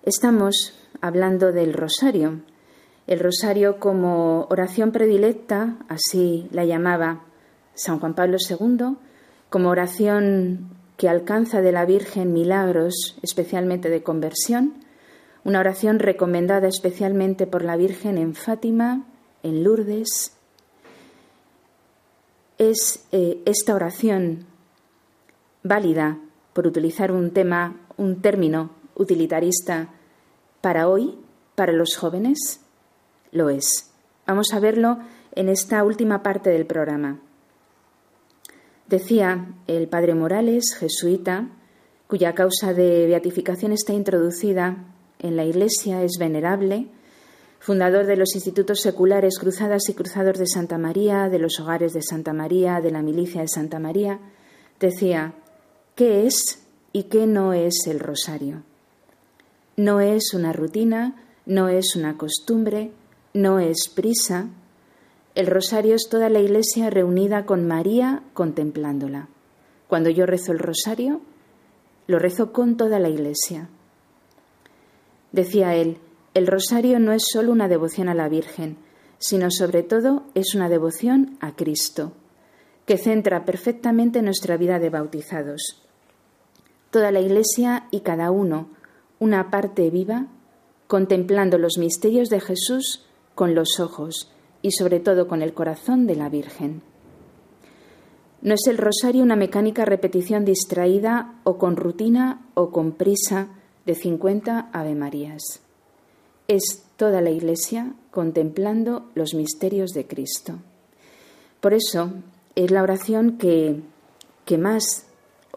Estamos 0.04 0.74
hablando 1.02 1.52
del 1.52 1.74
rosario 1.74 2.42
el 3.08 3.20
rosario 3.20 3.80
como 3.80 4.48
oración 4.50 4.92
predilecta, 4.92 5.78
así 5.90 6.48
la 6.52 6.66
llamaba 6.66 7.26
San 7.74 8.00
Juan 8.00 8.14
Pablo 8.14 8.38
II, 8.40 8.96
como 9.50 9.70
oración 9.70 10.70
que 10.98 11.10
alcanza 11.10 11.62
de 11.62 11.72
la 11.72 11.86
Virgen 11.86 12.32
milagros, 12.32 13.18
especialmente 13.22 13.90
de 13.90 14.04
conversión, 14.04 14.76
una 15.44 15.60
oración 15.60 16.00
recomendada 16.00 16.68
especialmente 16.68 17.48
por 17.48 17.64
la 17.64 17.76
Virgen 17.76 18.18
en 18.18 18.36
Fátima, 18.36 19.06
en 19.44 19.64
Lourdes. 19.64 20.38
Es 22.60 23.06
eh, 23.12 23.42
esta 23.46 23.74
oración 23.74 24.46
válida, 25.64 26.20
por 26.54 26.68
utilizar 26.68 27.12
un 27.12 27.32
tema, 27.32 27.76
un 27.98 28.22
término 28.22 28.70
utilitarista, 28.96 29.90
para 30.62 30.88
hoy, 30.88 31.18
para 31.56 31.74
los 31.74 31.96
jóvenes, 31.96 32.62
lo 33.32 33.50
es. 33.50 33.92
Vamos 34.28 34.54
a 34.54 34.60
verlo 34.60 35.00
en 35.34 35.50
esta 35.50 35.84
última 35.84 36.24
parte 36.24 36.50
del 36.50 36.66
programa. 36.66 37.20
Decía 38.88 39.54
el 39.68 39.88
padre 39.88 40.16
Morales, 40.16 40.76
jesuita, 40.78 41.50
cuya 42.08 42.36
causa 42.36 42.74
de 42.74 43.08
beatificación 43.08 43.72
está 43.72 43.94
introducida 43.94 44.86
en 45.20 45.36
la 45.36 45.46
Iglesia, 45.46 46.04
es 46.04 46.18
venerable, 46.20 46.88
fundador 47.60 48.06
de 48.06 48.18
los 48.18 48.36
institutos 48.36 48.82
seculares 48.82 49.38
Cruzadas 49.40 49.88
y 49.88 49.94
Cruzados 49.94 50.38
de 50.38 50.48
Santa 50.48 50.78
María, 50.78 51.30
de 51.30 51.40
los 51.40 51.60
hogares 51.60 51.94
de 51.94 52.02
Santa 52.02 52.34
María, 52.34 52.82
de 52.82 52.92
la 52.92 53.02
milicia 53.02 53.42
de 53.42 53.48
Santa 53.48 53.80
María, 53.80 54.20
decía, 54.80 55.36
¿qué 55.96 56.26
es 56.26 56.62
y 56.92 57.04
qué 57.04 57.28
no 57.28 57.54
es 57.54 57.88
el 57.88 58.00
rosario? 58.00 58.64
No 59.82 60.00
es 60.00 60.36
una 60.36 60.54
rutina, 60.54 61.16
no 61.48 61.68
es 61.68 61.96
una 61.96 62.16
costumbre, 62.16 62.92
no 63.34 63.58
es 63.58 63.90
prisa, 63.90 64.50
el 65.34 65.48
rosario 65.48 65.96
es 65.96 66.08
toda 66.08 66.30
la 66.30 66.38
iglesia 66.38 66.92
reunida 66.92 67.48
con 67.48 67.66
María 67.66 68.22
contemplándola. 68.36 69.28
Cuando 69.88 70.12
yo 70.12 70.28
rezo 70.28 70.52
el 70.52 70.60
rosario, 70.60 71.22
lo 72.06 72.20
rezo 72.20 72.54
con 72.54 72.78
toda 72.78 73.00
la 73.00 73.10
iglesia. 73.10 73.70
Decía 75.32 75.74
él, 75.74 75.98
el 76.36 76.46
rosario 76.46 77.00
no 77.00 77.12
es 77.12 77.24
solo 77.34 77.52
una 77.52 77.68
devoción 77.68 78.08
a 78.08 78.14
la 78.14 78.30
Virgen, 78.30 78.78
sino 79.18 79.50
sobre 79.50 79.82
todo 79.82 80.26
es 80.36 80.54
una 80.54 80.70
devoción 80.70 81.40
a 81.40 81.56
Cristo, 81.56 82.12
que 82.86 83.00
centra 83.00 83.46
perfectamente 83.46 84.22
nuestra 84.22 84.58
vida 84.58 84.78
de 84.78 84.92
bautizados. 84.92 85.82
Toda 86.92 87.10
la 87.10 87.20
iglesia 87.20 87.88
y 87.90 88.02
cada 88.02 88.30
uno, 88.30 88.70
una 89.22 89.52
parte 89.52 89.92
viva, 89.92 90.26
contemplando 90.88 91.60
los 91.60 91.78
misterios 91.78 92.28
de 92.30 92.42
Jesús 92.42 93.06
con 93.36 93.54
los 93.54 93.80
ojos, 93.80 94.32
y 94.64 94.72
sobre 94.72 95.00
todo 95.00 95.28
con 95.28 95.44
el 95.44 95.54
corazón 95.54 96.08
de 96.08 96.16
la 96.16 96.28
Virgen. 96.28 96.82
No 98.42 98.56
es 98.56 98.66
el 98.68 98.80
rosario 98.80 99.22
una 99.22 99.36
mecánica 99.36 99.86
repetición 99.86 100.44
distraída 100.44 101.36
o 101.44 101.60
con 101.60 101.76
rutina 101.76 102.42
o 102.56 102.72
con 102.72 102.94
prisa 102.94 103.50
de 103.86 103.94
50 103.94 104.70
Ave 104.74 104.96
Marías. 104.96 105.62
Es 106.48 106.84
toda 106.98 107.22
la 107.22 107.30
Iglesia 107.30 107.94
contemplando 108.10 109.06
los 109.14 109.36
misterios 109.36 109.92
de 109.92 110.08
Cristo. 110.08 110.56
Por 111.60 111.76
eso 111.76 112.12
es 112.56 112.72
la 112.72 112.82
oración 112.82 113.38
que, 113.38 113.82
que 114.46 114.58
más, 114.58 115.06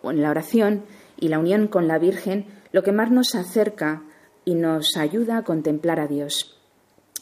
la 0.02 0.28
oración 0.28 0.82
y 1.18 1.28
la 1.28 1.38
unión 1.38 1.66
con 1.66 1.88
la 1.88 1.98
Virgen, 1.98 2.44
lo 2.74 2.82
que 2.82 2.90
más 2.90 3.12
nos 3.12 3.36
acerca 3.36 4.02
y 4.44 4.56
nos 4.56 4.96
ayuda 4.96 5.36
a 5.36 5.44
contemplar 5.44 6.00
a 6.00 6.08
Dios. 6.08 6.58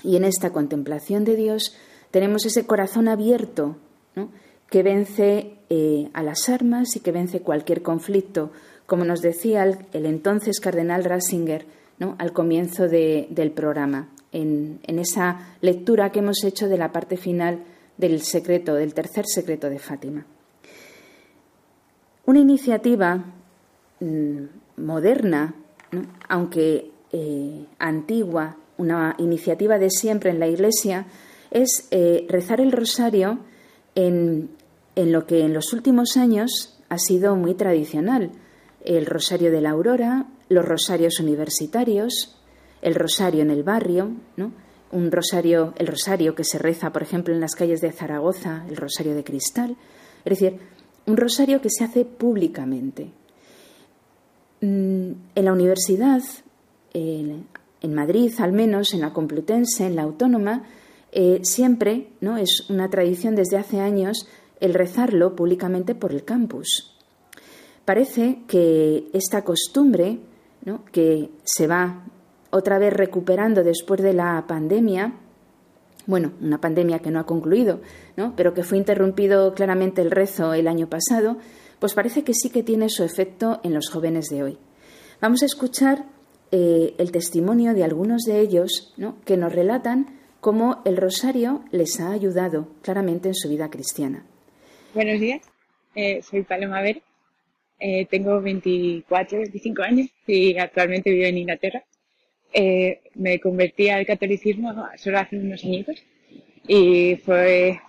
Y 0.03 0.17
en 0.17 0.25
esta 0.25 0.51
contemplación 0.51 1.25
de 1.25 1.37
Dios 1.37 1.77
tenemos 2.11 2.47
ese 2.47 2.65
corazón 2.65 3.07
abierto 3.07 3.77
que 4.71 4.83
vence 4.83 5.59
eh, 5.69 6.09
a 6.15 6.23
las 6.23 6.49
armas 6.49 6.97
y 6.97 7.01
que 7.01 7.12
vence 7.12 7.43
cualquier 7.43 7.83
conflicto, 7.83 8.51
como 8.87 9.05
nos 9.05 9.21
decía 9.21 9.65
el, 9.65 10.07
entonces 10.07 10.59
cardenal 10.59 11.05
Ratzinger 11.05 11.67
al 12.17 12.33
comienzo 12.33 12.88
del 12.88 13.53
programa, 13.55 14.09
en, 14.33 14.81
en, 14.85 14.99
esa 14.99 15.55
lectura 15.61 16.12
que 16.12 16.21
hemos 16.21 16.43
hecho 16.45 16.67
de 16.67 16.79
la 16.79 16.93
parte 16.93 17.19
final 17.19 17.62
del 17.99 18.23
secreto, 18.23 18.73
del 18.75 18.95
tercer 18.95 19.27
secreto 19.27 19.69
de 19.69 19.79
Fátima. 19.79 20.25
Una 22.25 22.41
iniciativa 22.41 23.23
mm, 24.01 24.62
moderna, 24.76 25.54
aunque 26.28 26.90
eh, 27.12 27.66
antigua, 27.78 28.56
una 28.78 29.14
iniciativa 29.18 29.78
de 29.78 29.90
siempre 29.90 30.30
en 30.30 30.40
la 30.40 30.48
Iglesia, 30.48 31.06
es 31.50 31.88
eh, 31.90 32.26
rezar 32.28 32.61
el 32.61 32.72
rosario 32.72 33.40
en, 33.94 34.50
en, 34.96 35.12
lo 35.12 35.26
que 35.26 35.44
en 35.44 35.52
los 35.52 35.72
últimos 35.72 36.16
años 36.16 36.79
ha 36.88 36.98
sido 36.98 37.37
muy 37.37 37.54
tradicional. 37.54 38.31
El 38.85 39.06
rosario 39.06 39.50
de 39.50 39.60
la 39.60 39.70
aurora, 39.70 40.27
los 40.48 40.64
rosarios 40.64 41.20
universitarios, 41.20 42.37
el 42.83 42.94
rosario 42.94 43.42
en 43.42 43.50
el 43.50 43.62
barrio, 43.62 44.10
un 44.90 45.10
rosario, 45.10 45.73
el 45.79 45.87
rosario 45.87 46.35
que 46.35 46.44
se 46.44 46.58
reza, 46.58 46.92
por 46.92 47.02
ejemplo, 47.02 47.33
en 47.33 47.40
las 47.40 47.54
calles 47.54 47.81
de 47.81 47.92
Zaragoza, 47.92 48.64
el 48.68 48.77
rosario 48.77 49.14
de 49.14 49.25
cristal, 49.25 49.77
es 50.25 50.38
decir, 50.38 50.58
un 51.06 51.16
rosario 51.16 51.60
que 51.60 51.70
se 51.70 51.85
hace 51.85 52.04
públicamente. 52.04 53.10
Mm, 54.63 55.13
en 55.35 55.44
la 55.44 55.52
universidad, 55.52 56.23
en 56.94 57.94
Madrid 57.94 58.33
al 58.38 58.52
menos, 58.52 58.94
en 58.94 59.00
la 59.00 59.13
Complutense, 59.13 59.87
en 59.87 59.96
la 59.96 60.02
Autónoma, 60.02 60.63
eh, 61.10 61.40
siempre 61.42 62.08
¿no? 62.21 62.37
es 62.38 62.71
una 62.71 62.88
tradición 62.88 63.35
desde 63.35 63.58
hace 63.58 63.81
años 63.81 64.29
el 64.60 64.73
rezarlo 64.73 65.35
públicamente 65.35 65.96
por 65.96 66.13
el 66.13 66.25
campus. 66.25 66.96
Parece 67.85 68.38
que 68.46 69.08
esta 69.13 69.42
costumbre, 69.42 70.21
que 70.92 71.31
se 71.42 71.67
va 71.67 72.04
otra 72.50 72.79
vez 72.79 72.92
recuperando 72.92 73.65
después 73.65 74.00
de 74.00 74.13
la 74.13 74.44
pandemia, 74.46 75.15
bueno, 76.06 76.33
una 76.40 76.60
pandemia 76.60 77.00
que 77.00 77.10
no 77.10 77.19
ha 77.19 77.27
concluido, 77.27 77.81
pero 78.37 78.54
que 78.54 78.63
fue 78.63 78.79
interrumpido 78.79 79.54
claramente 79.54 80.00
el 80.02 80.13
rezo 80.13 80.54
el 80.54 80.69
año 80.69 80.88
pasado, 80.88 81.38
pues 81.83 81.94
parece 81.94 82.22
que 82.22 82.33
sí 82.33 82.48
que 82.48 82.62
tiene 82.62 82.88
su 82.88 83.02
efecto 83.02 83.60
en 83.64 83.74
los 83.74 83.90
jóvenes 83.90 84.26
de 84.28 84.44
hoy. 84.44 84.58
Vamos 85.20 85.42
a 85.42 85.46
escuchar 85.46 86.04
eh, 86.52 86.94
el 86.96 87.10
testimonio 87.10 87.74
de 87.74 87.83
algunos 87.83 88.22
de 88.22 88.38
ellos 88.38 88.94
que 89.26 89.37
nos 89.37 89.52
relatan 89.52 90.20
cómo 90.40 90.80
el 90.85 90.96
rosario 90.96 91.64
les 91.72 91.98
ha 91.98 92.12
ayudado 92.12 92.68
claramente 92.83 93.26
en 93.26 93.35
su 93.35 93.48
vida 93.48 93.68
cristiana. 93.68 94.24
Buenos 94.94 95.18
días, 95.18 95.42
eh, 95.96 96.22
soy 96.22 96.42
Paloma 96.42 96.83
Ver, 96.83 97.02
eh, 97.80 98.06
tengo 98.06 98.40
24, 98.40 99.38
25 99.38 99.83
años 99.83 100.06
y 100.24 100.56
actualmente 100.56 101.10
vivo 101.10 101.26
en 101.26 101.38
Inglaterra. 101.38 101.83
me 103.16 103.40
convertí 103.40 103.88
al 103.88 104.06
catolicismo 104.06 104.72
solo 104.98 105.18
hace 105.18 105.37
unos 105.37 105.64
años 105.64 105.88
y 106.64 107.16
fue 107.16 107.80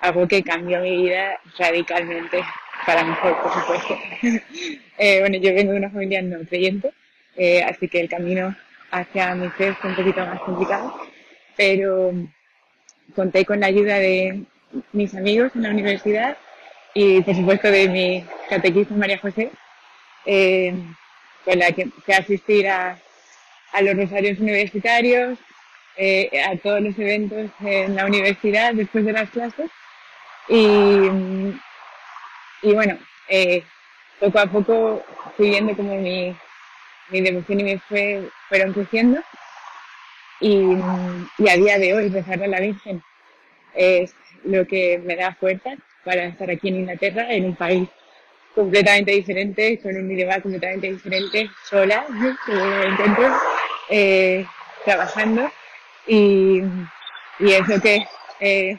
algo 0.00 0.26
que 0.26 0.42
cambió 0.42 0.80
mi 0.80 1.02
vida 1.02 1.38
radicalmente 1.58 2.38
para 2.86 3.04
mejor, 3.04 3.36
por 3.42 3.52
supuesto. 3.52 3.98
bueno, 5.20 5.36
yo 5.38 5.54
vengo 5.54 5.72
de 5.72 5.78
una 5.78 5.90
familia 5.90 6.22
no 6.22 6.38
creyente 6.46 6.92
eh, 7.36 7.62
así 7.62 7.88
que 7.88 8.00
el 8.00 8.08
camino 8.08 8.56
hacia 8.90 9.34
mi 9.34 9.48
fe 9.50 9.74
fue 9.74 9.90
un 9.90 9.96
poquito 9.96 10.24
más 10.24 10.40
complicado, 10.40 10.98
pero 11.56 12.12
conté 13.14 13.44
con 13.44 13.60
la 13.60 13.66
ayuda 13.66 13.98
de 13.98 14.42
mis 14.92 15.14
amigos 15.14 15.52
en 15.54 15.62
la 15.62 15.70
universidad 15.70 16.36
y 16.94 17.20
por 17.20 17.34
supuesto 17.34 17.70
de 17.70 17.88
mi 17.88 18.24
catequista 18.48 18.94
María 18.94 19.18
José, 19.18 19.50
eh, 20.24 20.74
con 21.44 21.58
la 21.58 21.72
que 21.72 21.86
fui 21.86 22.14
a 22.14 22.18
asistir 22.18 22.68
a, 22.68 22.98
los 23.82 23.94
rosarios 23.94 24.38
universitarios, 24.38 25.38
eh, 25.98 26.30
a 26.42 26.56
todos 26.56 26.80
los 26.80 26.98
eventos 26.98 27.50
en 27.60 27.94
la 27.94 28.06
universidad 28.06 28.72
después 28.72 29.04
de 29.04 29.12
las 29.12 29.28
clases 29.28 29.70
y, 30.48 31.10
y 32.62 32.72
bueno, 32.72 32.98
eh, 33.28 33.62
poco 34.20 34.38
a 34.38 34.46
poco 34.46 35.04
fui 35.36 35.50
viendo 35.50 35.76
como 35.76 35.94
mi, 35.96 36.34
mi 37.10 37.20
devoción 37.20 37.60
y 37.60 37.64
mi 37.64 37.78
fe 37.78 38.28
fueron 38.48 38.72
creciendo. 38.72 39.20
Y, 40.40 40.74
a 41.48 41.56
día 41.56 41.78
de 41.78 41.94
hoy 41.94 42.08
rezar 42.08 42.42
a 42.42 42.46
la 42.46 42.60
Virgen 42.60 43.02
es 43.74 44.14
lo 44.44 44.66
que 44.66 44.98
me 44.98 45.16
da 45.16 45.34
fuerza 45.34 45.76
para 46.04 46.26
estar 46.26 46.50
aquí 46.50 46.68
en 46.68 46.76
Inglaterra, 46.76 47.32
en 47.32 47.46
un 47.46 47.56
país 47.56 47.88
completamente 48.54 49.12
diferente, 49.12 49.78
con 49.80 49.96
un 49.96 50.10
idioma 50.10 50.40
completamente 50.40 50.92
diferente, 50.92 51.50
sola, 51.64 52.06
que 52.46 53.34
eh, 53.90 54.46
trabajando 54.84 55.50
y, 56.06 56.62
y, 57.38 57.80
que 57.82 58.06
eh, 58.40 58.78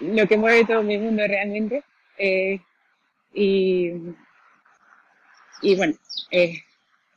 lo, 0.00 0.26
que 0.26 0.36
mueve 0.36 0.64
todo 0.64 0.82
mi 0.82 0.98
mundo 0.98 1.22
realmente 1.26 1.82
eh, 2.18 2.60
y 3.32 3.92
y 5.62 5.76
bueno, 5.76 5.94
eh, 6.30 6.54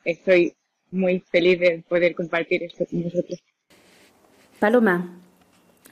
estoy 0.04 0.54
muy 0.90 1.20
feliz 1.20 1.58
de 1.60 1.84
poder 1.88 2.14
compartir 2.14 2.62
esto 2.62 2.84
con 2.86 3.02
vosotros. 3.02 3.42
Paloma, 4.58 5.20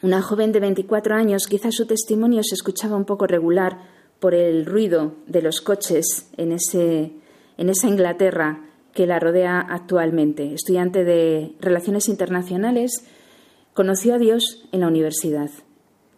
una 0.02 0.22
joven 0.22 0.52
de 0.52 0.60
24 0.60 1.14
años, 1.14 1.46
quizás 1.46 1.74
su 1.74 1.86
testimonio 1.86 2.42
se 2.42 2.54
escuchaba 2.54 2.96
un 2.96 3.04
poco 3.04 3.26
regular 3.26 3.78
por 4.20 4.34
el 4.34 4.66
ruido 4.66 5.16
de 5.26 5.42
los 5.42 5.60
coches 5.60 6.30
en, 6.36 6.52
ese, 6.52 7.12
en 7.56 7.68
esa 7.68 7.88
Inglaterra 7.88 8.68
que 8.94 9.06
la 9.06 9.18
rodea 9.18 9.60
actualmente. 9.60 10.54
Estudiante 10.54 11.04
de 11.04 11.52
Relaciones 11.60 12.08
Internacionales, 12.08 13.08
conoció 13.74 14.14
a 14.14 14.18
Dios 14.18 14.68
en 14.70 14.80
la 14.80 14.88
universidad 14.88 15.50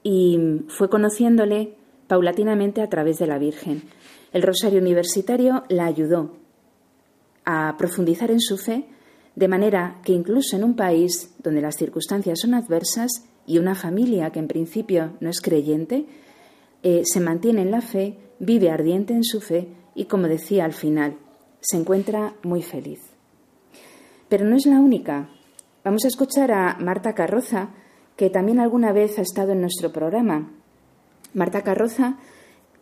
y 0.04 0.38
fue 0.68 0.88
conociéndole 0.88 1.74
paulatinamente 2.06 2.82
a 2.82 2.88
través 2.88 3.18
de 3.18 3.26
la 3.26 3.38
Virgen. 3.38 3.82
El 4.32 4.42
Rosario 4.42 4.80
Universitario 4.80 5.64
la 5.68 5.86
ayudó 5.86 6.36
a 7.44 7.74
profundizar 7.76 8.30
en 8.30 8.40
su 8.40 8.58
fe, 8.58 8.86
de 9.34 9.48
manera 9.48 10.00
que 10.04 10.12
incluso 10.12 10.56
en 10.56 10.62
un 10.62 10.76
país 10.76 11.34
donde 11.42 11.60
las 11.60 11.76
circunstancias 11.76 12.38
son 12.40 12.54
adversas 12.54 13.10
y 13.46 13.58
una 13.58 13.74
familia 13.74 14.30
que 14.30 14.38
en 14.38 14.46
principio 14.46 15.14
no 15.20 15.30
es 15.30 15.40
creyente, 15.40 16.06
eh, 16.82 17.02
se 17.04 17.20
mantiene 17.20 17.62
en 17.62 17.70
la 17.70 17.80
fe, 17.80 18.18
vive 18.38 18.70
ardiente 18.70 19.14
en 19.14 19.24
su 19.24 19.40
fe 19.40 19.68
y, 19.94 20.04
como 20.04 20.28
decía 20.28 20.64
al 20.64 20.74
final, 20.74 21.16
se 21.60 21.78
encuentra 21.78 22.34
muy 22.42 22.62
feliz. 22.62 23.00
Pero 24.28 24.44
no 24.44 24.56
es 24.56 24.66
la 24.66 24.80
única. 24.80 25.30
Vamos 25.82 26.04
a 26.04 26.08
escuchar 26.08 26.52
a 26.52 26.76
Marta 26.78 27.14
Carroza, 27.14 27.70
que 28.16 28.30
también 28.30 28.60
alguna 28.60 28.92
vez 28.92 29.18
ha 29.18 29.22
estado 29.22 29.52
en 29.52 29.60
nuestro 29.60 29.92
programa. 29.92 30.52
Marta 31.32 31.62
Carroza 31.62 32.18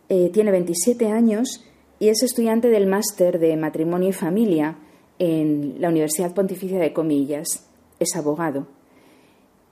eh, 0.09 0.29
tiene 0.31 0.51
27 0.51 1.07
años 1.07 1.65
y 1.99 2.09
es 2.09 2.21
estudiante 2.23 2.69
del 2.69 2.87
máster 2.87 3.39
de 3.39 3.55
matrimonio 3.57 4.09
y 4.09 4.13
familia 4.13 4.77
en 5.19 5.81
la 5.81 5.89
Universidad 5.89 6.33
Pontificia 6.33 6.79
de 6.79 6.93
Comillas. 6.93 7.69
Es 7.99 8.15
abogado. 8.15 8.67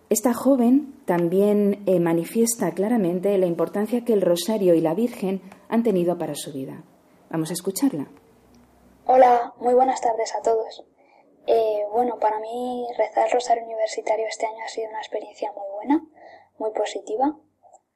Esta 0.09 0.33
joven 0.33 0.95
también 1.05 1.83
eh, 1.85 1.99
manifiesta 1.99 2.71
claramente 2.71 3.37
la 3.37 3.45
importancia 3.45 4.03
que 4.03 4.13
el 4.13 4.21
rosario 4.21 4.73
y 4.73 4.81
la 4.81 4.93
Virgen 4.93 5.41
han 5.69 5.83
tenido 5.83 6.17
para 6.17 6.35
su 6.35 6.51
vida. 6.51 6.83
Vamos 7.29 7.49
a 7.49 7.53
escucharla. 7.53 8.07
Hola, 9.05 9.53
muy 9.59 9.73
buenas 9.73 10.01
tardes 10.01 10.33
a 10.35 10.41
todos. 10.41 10.83
Eh, 11.47 11.85
bueno, 11.91 12.19
para 12.19 12.39
mí 12.39 12.87
rezar 12.97 13.25
el 13.25 13.31
rosario 13.33 13.63
universitario 13.63 14.27
este 14.27 14.45
año 14.45 14.63
ha 14.63 14.69
sido 14.69 14.89
una 14.89 14.99
experiencia 14.99 15.51
muy 15.51 15.67
buena, 15.71 16.01
muy 16.57 16.71
positiva. 16.71 17.35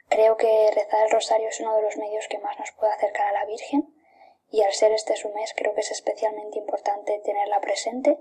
Creo 0.10 0.38
que 0.38 0.72
rezar 0.74 1.06
el 1.06 1.12
rosario 1.12 1.50
es 1.50 1.60
uno 1.60 1.76
de 1.76 1.84
los 1.84 1.98
medios 1.98 2.28
que 2.28 2.40
más 2.40 2.58
nos 2.60 2.72
puede 2.72 2.94
acercar 2.94 3.28
a 3.28 3.34
la 3.34 3.46
Virgen 3.46 3.94
y 4.50 4.64
al 4.64 4.74
ser 4.74 4.92
este 4.92 5.16
su 5.16 5.30
mes 5.30 5.54
creo 5.56 5.74
que 5.74 5.82
es 5.82 5.92
especialmente 5.92 6.60
importante 6.60 7.20
tenerla 7.20 7.60
presente 7.60 8.20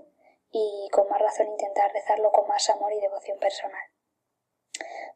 y 0.51 0.89
con 0.91 1.07
más 1.09 1.21
razón 1.21 1.47
intentar 1.47 1.91
rezarlo 1.91 2.31
con 2.31 2.47
más 2.47 2.69
amor 2.69 2.93
y 2.93 2.99
devoción 2.99 3.39
personal. 3.39 3.83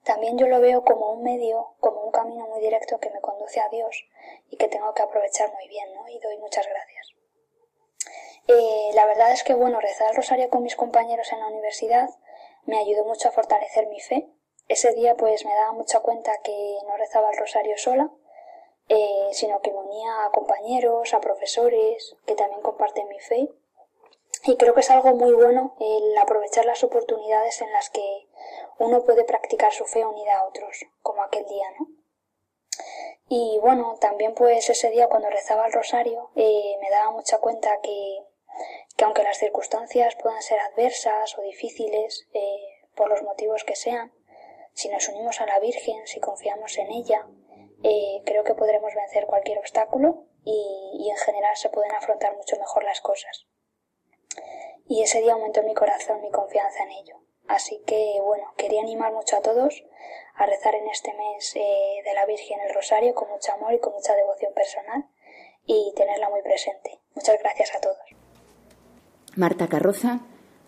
También 0.03 0.37
yo 0.37 0.47
lo 0.47 0.59
veo 0.59 0.83
como 0.83 1.11
un 1.11 1.23
medio, 1.23 1.75
como 1.79 2.03
un 2.03 2.11
camino 2.11 2.47
muy 2.47 2.61
directo 2.61 2.99
que 2.99 3.09
me 3.09 3.21
conduce 3.21 3.59
a 3.59 3.69
Dios 3.69 4.05
y 4.49 4.57
que 4.57 4.67
tengo 4.67 4.93
que 4.93 5.01
aprovechar 5.01 5.53
muy 5.53 5.67
bien, 5.67 5.93
¿no? 5.93 6.07
Y 6.07 6.19
doy 6.19 6.37
muchas 6.37 6.67
gracias. 6.67 7.18
La 8.93 9.05
verdad 9.05 9.31
es 9.31 9.43
que, 9.43 9.53
bueno, 9.53 9.79
rezar 9.79 10.09
el 10.09 10.15
rosario 10.15 10.49
con 10.49 10.63
mis 10.63 10.75
compañeros 10.75 11.31
en 11.31 11.39
la 11.39 11.47
universidad 11.47 12.09
me 12.65 12.79
ayudó 12.79 13.05
mucho 13.05 13.29
a 13.29 13.31
fortalecer 13.31 13.87
mi 13.87 13.99
fe. 13.99 14.27
Ese 14.67 14.91
día, 14.93 15.15
pues, 15.15 15.45
me 15.45 15.53
daba 15.53 15.71
mucha 15.73 15.99
cuenta 15.99 16.31
que 16.43 16.77
no 16.87 16.97
rezaba 16.97 17.29
el 17.29 17.37
rosario 17.37 17.77
sola, 17.77 18.11
eh, 18.87 19.29
sino 19.33 19.61
que 19.61 19.71
me 19.71 19.77
unía 19.77 20.25
a 20.25 20.31
compañeros, 20.31 21.13
a 21.13 21.21
profesores 21.21 22.15
que 22.25 22.33
también 22.33 22.61
comparten 22.61 23.07
mi 23.07 23.19
fe. 23.19 23.49
Y 24.45 24.57
creo 24.57 24.73
que 24.73 24.79
es 24.79 24.89
algo 24.89 25.13
muy 25.13 25.33
bueno 25.33 25.75
el 25.79 26.17
aprovechar 26.17 26.65
las 26.65 26.83
oportunidades 26.83 27.61
en 27.61 27.71
las 27.71 27.91
que 27.91 28.27
uno 28.79 29.03
puede 29.03 29.25
practicar 29.25 29.71
su 29.73 29.85
fe 29.85 30.03
unida 30.05 30.39
a 30.39 30.47
otros, 30.47 30.85
como 31.01 31.21
aquel 31.21 31.45
día, 31.45 31.67
¿no? 31.79 31.87
Y 33.27 33.59
bueno, 33.61 33.95
también 34.01 34.33
pues 34.33 34.69
ese 34.69 34.89
día 34.89 35.07
cuando 35.07 35.29
rezaba 35.29 35.67
el 35.67 35.73
rosario 35.73 36.31
eh, 36.35 36.77
me 36.81 36.89
daba 36.89 37.11
mucha 37.11 37.37
cuenta 37.37 37.79
que, 37.81 38.25
que, 38.95 39.05
aunque 39.05 39.23
las 39.23 39.37
circunstancias 39.37 40.15
puedan 40.15 40.41
ser 40.41 40.59
adversas 40.59 41.37
o 41.37 41.41
difíciles, 41.41 42.27
eh, 42.33 42.79
por 42.95 43.09
los 43.09 43.23
motivos 43.23 43.63
que 43.63 43.75
sean, 43.75 44.11
si 44.73 44.89
nos 44.89 45.07
unimos 45.09 45.41
a 45.41 45.45
la 45.45 45.59
Virgen, 45.59 46.05
si 46.05 46.19
confiamos 46.19 46.77
en 46.77 46.91
ella, 46.91 47.27
eh, 47.83 48.21
creo 48.25 48.43
que 48.43 48.55
podremos 48.55 48.93
vencer 48.93 49.25
cualquier 49.25 49.57
obstáculo 49.59 50.25
y, 50.43 51.09
en 51.09 51.17
general 51.17 51.55
se 51.55 51.69
pueden 51.69 51.91
afrontar 51.91 52.35
mucho 52.35 52.57
mejor 52.57 52.83
las 52.83 53.01
cosas. 53.01 53.47
Y 54.87 55.03
ese 55.03 55.21
día 55.21 55.33
aumentó 55.33 55.63
mi 55.63 55.73
corazón 55.73 56.21
mi 56.21 56.31
confianza 56.31 56.83
en 56.83 56.91
ello. 56.91 57.21
Así 57.47 57.81
que, 57.85 58.19
bueno, 58.21 58.53
quería 58.57 58.81
animar 58.81 59.11
mucho 59.11 59.37
a 59.37 59.41
todos 59.41 59.83
a 60.35 60.45
rezar 60.45 60.75
en 60.75 60.87
este 60.87 61.13
mes 61.13 61.55
eh, 61.55 62.01
de 62.03 62.13
la 62.13 62.25
Virgen 62.25 62.59
el 62.61 62.73
Rosario 62.73 63.15
con 63.15 63.29
mucho 63.29 63.51
amor 63.53 63.73
y 63.73 63.79
con 63.79 63.93
mucha 63.93 64.15
devoción 64.15 64.53
personal 64.53 65.05
y 65.65 65.93
tenerla 65.95 66.29
muy 66.29 66.41
presente. 66.41 66.99
Muchas 67.15 67.39
gracias 67.39 67.75
a 67.75 67.81
todos. 67.81 68.18
Marta 69.35 69.67
Carroza 69.67 70.21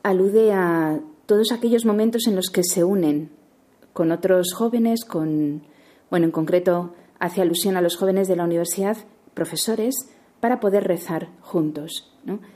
alude 0.04 0.52
a 0.52 1.00
todos 1.26 1.52
aquellos 1.52 1.86
momentos 1.86 2.28
en 2.28 2.36
los 2.36 2.50
que 2.50 2.64
se 2.64 2.84
unen 2.84 3.32
con 3.94 4.12
otros 4.12 4.54
jóvenes, 4.54 5.06
con, 5.06 5.64
bueno, 6.10 6.26
en 6.26 6.32
concreto 6.32 6.94
hace 7.20 7.42
alusión 7.42 7.78
a 7.78 7.82
los 7.82 7.98
jóvenes 7.98 8.28
de 8.28 8.36
la 8.36 8.46
universidad, 8.46 8.98
profesores, 9.34 9.96
para 10.40 10.60
poder 10.60 10.86
rezar 10.86 11.30
juntos. 11.42 12.12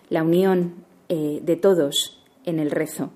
La 0.10 0.24
unión 0.24 0.86
eh, 1.10 1.40
de 1.44 1.56
todos 1.56 2.24
en 2.46 2.60
el 2.60 2.72
rezo. 2.72 3.12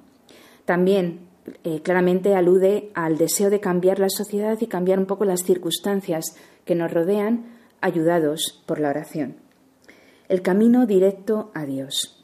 También 0.66 1.28
eh, 1.64 1.82
claramente 1.82 2.36
alude 2.36 2.92
al 2.94 3.18
deseo 3.18 3.50
de 3.50 3.60
cambiar 3.60 4.00
la 4.00 4.10
sociedad 4.10 4.58
y 4.62 4.68
cambiar 4.68 5.00
un 5.00 5.06
poco 5.06 5.26
las 5.26 5.44
circunstancias 5.44 6.36
que 6.66 6.76
nos 6.76 6.92
rodean, 6.92 7.58
ayudados 7.82 8.62
por 8.66 8.80
la 8.80 8.90
oración. 8.90 9.38
El 10.28 10.42
camino 10.42 10.86
directo 10.86 11.50
a 11.56 11.66
Dios. 11.66 12.19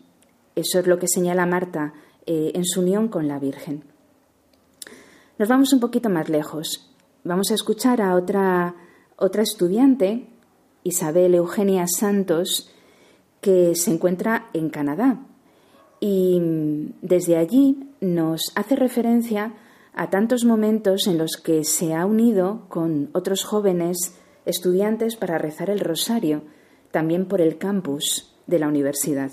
Eso 0.56 0.80
es 0.80 0.88
lo 0.88 0.98
que 0.98 1.08
señala 1.08 1.46
Marta 1.46 1.94
eh, 2.26 2.52
en 2.56 2.66
su 2.66 2.82
unión 2.82 3.08
con 3.10 3.28
la 3.28 3.40
Virgen. 3.40 3.84
Nos 5.38 5.50
vamos 5.50 5.74
un 5.74 5.80
poquito 5.80 6.10
más 6.10 6.30
lejos. 6.30 6.94
Vamos 7.24 7.52
a 7.52 7.56
escuchar 7.56 8.02
a 8.02 8.16
otra 8.16 8.76
otra 9.18 9.44
estudiante, 9.44 10.28
Isabel 10.84 11.36
Eugenia 11.36 11.86
Santos, 11.88 12.70
que 13.42 13.76
se 13.76 13.92
encuentra 13.92 14.50
en 14.54 14.70
Canadá. 14.70 15.20
Y 16.00 16.40
desde 17.02 17.38
allí 17.38 17.90
nos 18.02 18.52
hace 18.56 18.76
referencia 18.76 19.54
a 19.94 20.10
tantos 20.10 20.44
momentos 20.44 21.08
en 21.08 21.18
los 21.18 21.38
que 21.38 21.64
se 21.64 21.94
ha 21.94 22.06
unido 22.06 22.66
con 22.68 23.10
otros 23.14 23.44
jóvenes 23.46 24.20
estudiantes 24.46 25.16
para 25.16 25.38
rezar 25.38 25.70
el 25.70 25.80
rosario, 25.80 26.44
también 26.92 27.28
por 27.28 27.40
el 27.40 27.58
campus 27.58 28.36
de 28.46 28.60
la 28.60 28.68
universidad. 28.68 29.32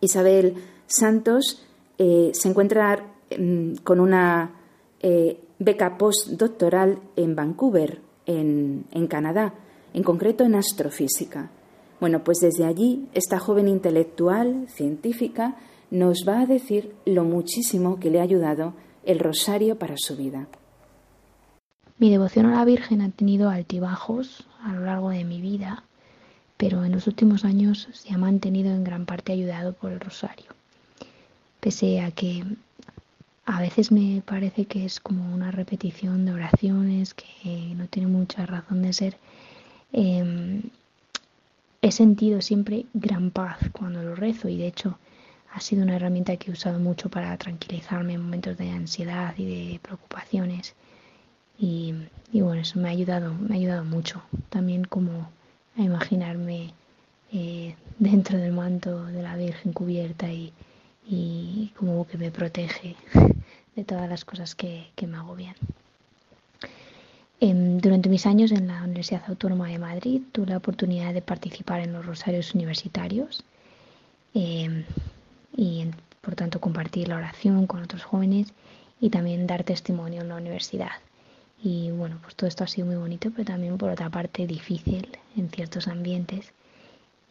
Isabel 0.00 0.54
Santos 0.86 1.64
eh, 1.98 2.30
se 2.32 2.48
encuentra 2.48 3.04
mm, 3.36 3.76
con 3.82 4.00
una 4.00 4.52
eh, 5.00 5.40
beca 5.58 5.96
postdoctoral 5.96 6.98
en 7.16 7.34
Vancouver, 7.34 8.00
en, 8.26 8.84
Canadá, 9.08 9.54
en 9.94 10.02
concreto 10.02 10.44
en 10.44 10.56
astrofísica. 10.56 11.50
Bueno, 12.00 12.24
pues 12.24 12.38
desde 12.40 12.64
allí 12.64 13.08
esta 13.14 13.38
joven 13.38 13.68
intelectual, 13.68 14.66
científica, 14.68 15.56
nos 15.90 16.24
va 16.28 16.40
a 16.40 16.46
decir 16.46 16.94
lo 17.06 17.24
muchísimo 17.24 17.98
que 17.98 18.10
le 18.10 18.20
ha 18.20 18.24
ayudado 18.24 18.74
el 19.04 19.18
rosario 19.20 19.78
para 19.78 19.94
su 19.96 20.16
vida. 20.16 20.48
Mi 21.98 22.10
devoción 22.10 22.46
a 22.46 22.56
la 22.56 22.64
Virgen 22.64 23.00
ha 23.00 23.10
tenido 23.10 23.48
altibajos 23.48 24.46
a 24.62 24.74
lo 24.74 24.80
largo 24.80 25.10
de 25.10 25.24
mi 25.24 25.40
vida, 25.40 25.84
pero 26.56 26.84
en 26.84 26.92
los 26.92 27.06
últimos 27.06 27.44
años 27.44 27.88
se 27.92 28.12
ha 28.12 28.18
mantenido 28.18 28.70
en 28.74 28.84
gran 28.84 29.06
parte 29.06 29.32
ayudado 29.32 29.72
por 29.72 29.92
el 29.92 30.00
rosario. 30.00 30.46
Pese 31.60 32.00
a 32.00 32.10
que 32.10 32.44
a 33.44 33.60
veces 33.60 33.92
me 33.92 34.22
parece 34.24 34.64
que 34.66 34.84
es 34.84 35.00
como 35.00 35.32
una 35.32 35.50
repetición 35.50 36.24
de 36.24 36.32
oraciones 36.32 37.14
que 37.14 37.74
no 37.76 37.86
tiene 37.86 38.08
mucha 38.08 38.44
razón 38.46 38.82
de 38.82 38.92
ser. 38.92 39.16
Em, 39.92 40.62
he 41.82 41.92
sentido 41.92 42.40
siempre 42.40 42.86
gran 42.94 43.30
paz 43.30 43.58
cuando 43.72 44.02
lo 44.02 44.14
rezo 44.14 44.48
y 44.48 44.56
de 44.56 44.66
hecho 44.66 44.98
ha 45.52 45.60
sido 45.60 45.84
una 45.84 45.96
herramienta 45.96 46.36
que 46.36 46.50
he 46.50 46.52
usado 46.52 46.78
mucho 46.78 47.08
para 47.08 47.36
tranquilizarme 47.38 48.14
en 48.14 48.22
momentos 48.22 48.58
de 48.58 48.70
ansiedad 48.70 49.34
y 49.38 49.44
de 49.44 49.80
preocupaciones. 49.80 50.74
Y, 51.58 51.94
bueno, 52.32 52.60
eso 52.60 52.78
me 52.78 52.88
ha 52.88 52.92
ayudado, 52.92 53.32
me 53.34 53.54
ha 53.54 53.58
ayudado 53.58 53.84
mucho. 53.84 54.22
También 54.50 54.84
como 54.84 55.30
a 55.76 55.82
imaginarme 55.82 56.72
eh, 57.32 57.74
dentro 57.98 58.38
del 58.38 58.52
manto 58.52 59.04
de 59.06 59.22
la 59.22 59.36
Virgen 59.36 59.72
cubierta 59.72 60.26
y, 60.30 60.52
como 61.76 62.06
que 62.06 62.18
me 62.18 62.30
protege 62.30 62.96
de 63.76 63.84
todas 63.84 64.08
las 64.08 64.24
cosas 64.24 64.54
que, 64.54 64.86
me 65.06 65.16
agobian. 65.16 65.54
Em, 67.40 67.78
durante 67.78 68.08
mis 68.08 68.26
años 68.26 68.50
en 68.50 68.66
la 68.66 68.82
Universidad 68.82 69.22
Autónoma 69.28 69.68
de 69.68 69.78
Madrid 69.78 70.22
tuve 70.32 70.46
la 70.46 70.56
oportunidad 70.56 71.12
de 71.12 71.20
participar 71.20 71.80
en 71.80 71.92
los 71.92 72.06
rosarios 72.06 72.54
universitarios 72.54 73.44
em, 74.32 74.84
y 75.54 75.86
por 76.22 76.34
tanto 76.34 76.60
compartir 76.60 77.08
la 77.08 77.16
oración 77.16 77.66
con 77.66 77.82
otros 77.82 78.04
jóvenes 78.04 78.52
y 79.00 79.10
también 79.10 79.46
dar 79.46 79.64
testimonio 79.64 80.22
en 80.22 80.28
la 80.28 80.36
universidad. 80.36 81.05
Y 81.62 81.90
bueno, 81.90 82.18
pues 82.22 82.34
todo 82.36 82.48
esto 82.48 82.64
ha 82.64 82.66
sido 82.66 82.86
muy 82.86 82.96
bonito, 82.96 83.30
pero 83.30 83.44
también 83.44 83.78
por 83.78 83.90
otra 83.90 84.10
parte 84.10 84.46
difícil 84.46 85.08
en 85.36 85.50
ciertos 85.50 85.88
ambientes. 85.88 86.52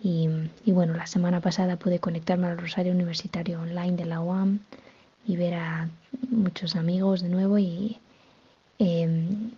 Y, 0.03 0.27
bueno, 0.65 0.93
la 0.93 1.07
semana 1.07 1.41
pasada 1.41 1.77
pude 1.77 1.99
conectarme 1.99 2.47
al 2.47 2.57
Rosario 2.57 2.91
Universitario 2.91 3.61
Online 3.61 3.93
de 3.93 4.05
la 4.05 4.19
UAM 4.19 4.59
y 5.25 5.37
ver 5.37 5.55
a 5.55 5.89
muchos 6.29 6.75
amigos 6.75 7.21
de 7.21 7.29
nuevo 7.29 7.57
y 7.57 7.97
em, 8.77 9.51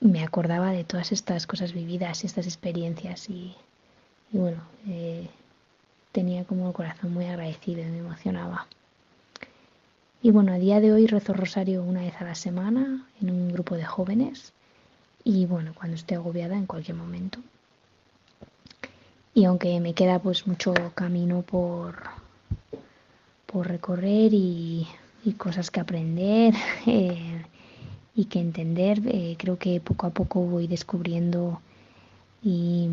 me 0.00 0.22
acordaba 0.22 0.70
de 0.72 0.84
todas 0.84 1.12
estas 1.12 1.46
cosas 1.46 1.72
vividas, 1.72 2.24
estas 2.24 2.46
experiencias 2.46 3.28
y, 3.30 3.56
bueno, 4.32 4.62
eh, 4.86 5.28
tenía 6.12 6.44
como 6.44 6.68
el 6.68 6.74
corazón 6.74 7.12
muy 7.12 7.26
agradecido 7.26 7.80
y 7.80 7.86
me 7.86 7.98
emocionaba. 7.98 8.66
Y 10.22 10.32
bueno, 10.32 10.52
a 10.52 10.58
día 10.58 10.80
de 10.80 10.92
hoy 10.92 11.06
rezo 11.06 11.32
rosario 11.32 11.82
una 11.82 12.02
vez 12.02 12.14
a 12.20 12.24
la 12.24 12.34
semana 12.34 13.06
en 13.22 13.30
un 13.30 13.50
grupo 13.52 13.76
de 13.76 13.86
jóvenes 13.86 14.52
y 15.24 15.46
bueno, 15.46 15.72
cuando 15.74 15.96
esté 15.96 16.14
agobiada 16.14 16.56
en 16.56 16.66
cualquier 16.66 16.98
momento. 16.98 17.38
Y 19.32 19.46
aunque 19.46 19.80
me 19.80 19.94
queda 19.94 20.18
pues 20.18 20.46
mucho 20.46 20.74
camino 20.94 21.40
por, 21.40 22.02
por 23.46 23.66
recorrer 23.66 24.34
y, 24.34 24.86
cosas 25.38 25.70
que 25.70 25.80
aprender 25.80 26.54
eh, 26.86 27.42
y 28.14 28.24
que 28.26 28.40
entender, 28.40 29.00
eh, 29.06 29.36
creo 29.38 29.58
que 29.58 29.80
poco 29.80 30.06
a 30.06 30.10
poco 30.10 30.40
voy 30.40 30.66
descubriendo 30.66 31.62
y, 32.42 32.88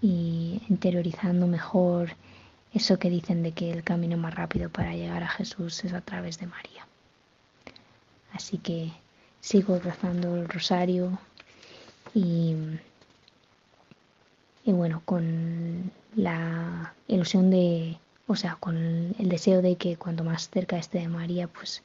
y 0.00 0.62
interiorizando 0.70 1.46
mejor 1.46 2.12
eso 2.76 2.98
que 2.98 3.08
dicen 3.08 3.42
de 3.42 3.52
que 3.52 3.72
el 3.72 3.82
camino 3.82 4.18
más 4.18 4.34
rápido 4.34 4.68
para 4.68 4.94
llegar 4.94 5.22
a 5.22 5.28
Jesús 5.28 5.82
es 5.84 5.94
a 5.94 6.02
través 6.02 6.38
de 6.38 6.46
María. 6.46 6.86
Así 8.32 8.58
que 8.58 8.92
sigo 9.40 9.78
rezando 9.78 10.36
el 10.36 10.46
rosario 10.46 11.18
y, 12.14 12.54
y 14.66 14.72
bueno, 14.72 15.00
con 15.06 15.90
la 16.16 16.92
ilusión 17.08 17.50
de, 17.50 17.96
o 18.26 18.36
sea, 18.36 18.56
con 18.56 18.76
el 18.76 19.28
deseo 19.30 19.62
de 19.62 19.76
que 19.76 19.96
cuanto 19.96 20.22
más 20.22 20.50
cerca 20.50 20.76
esté 20.76 20.98
de 20.98 21.08
María, 21.08 21.48
pues 21.48 21.82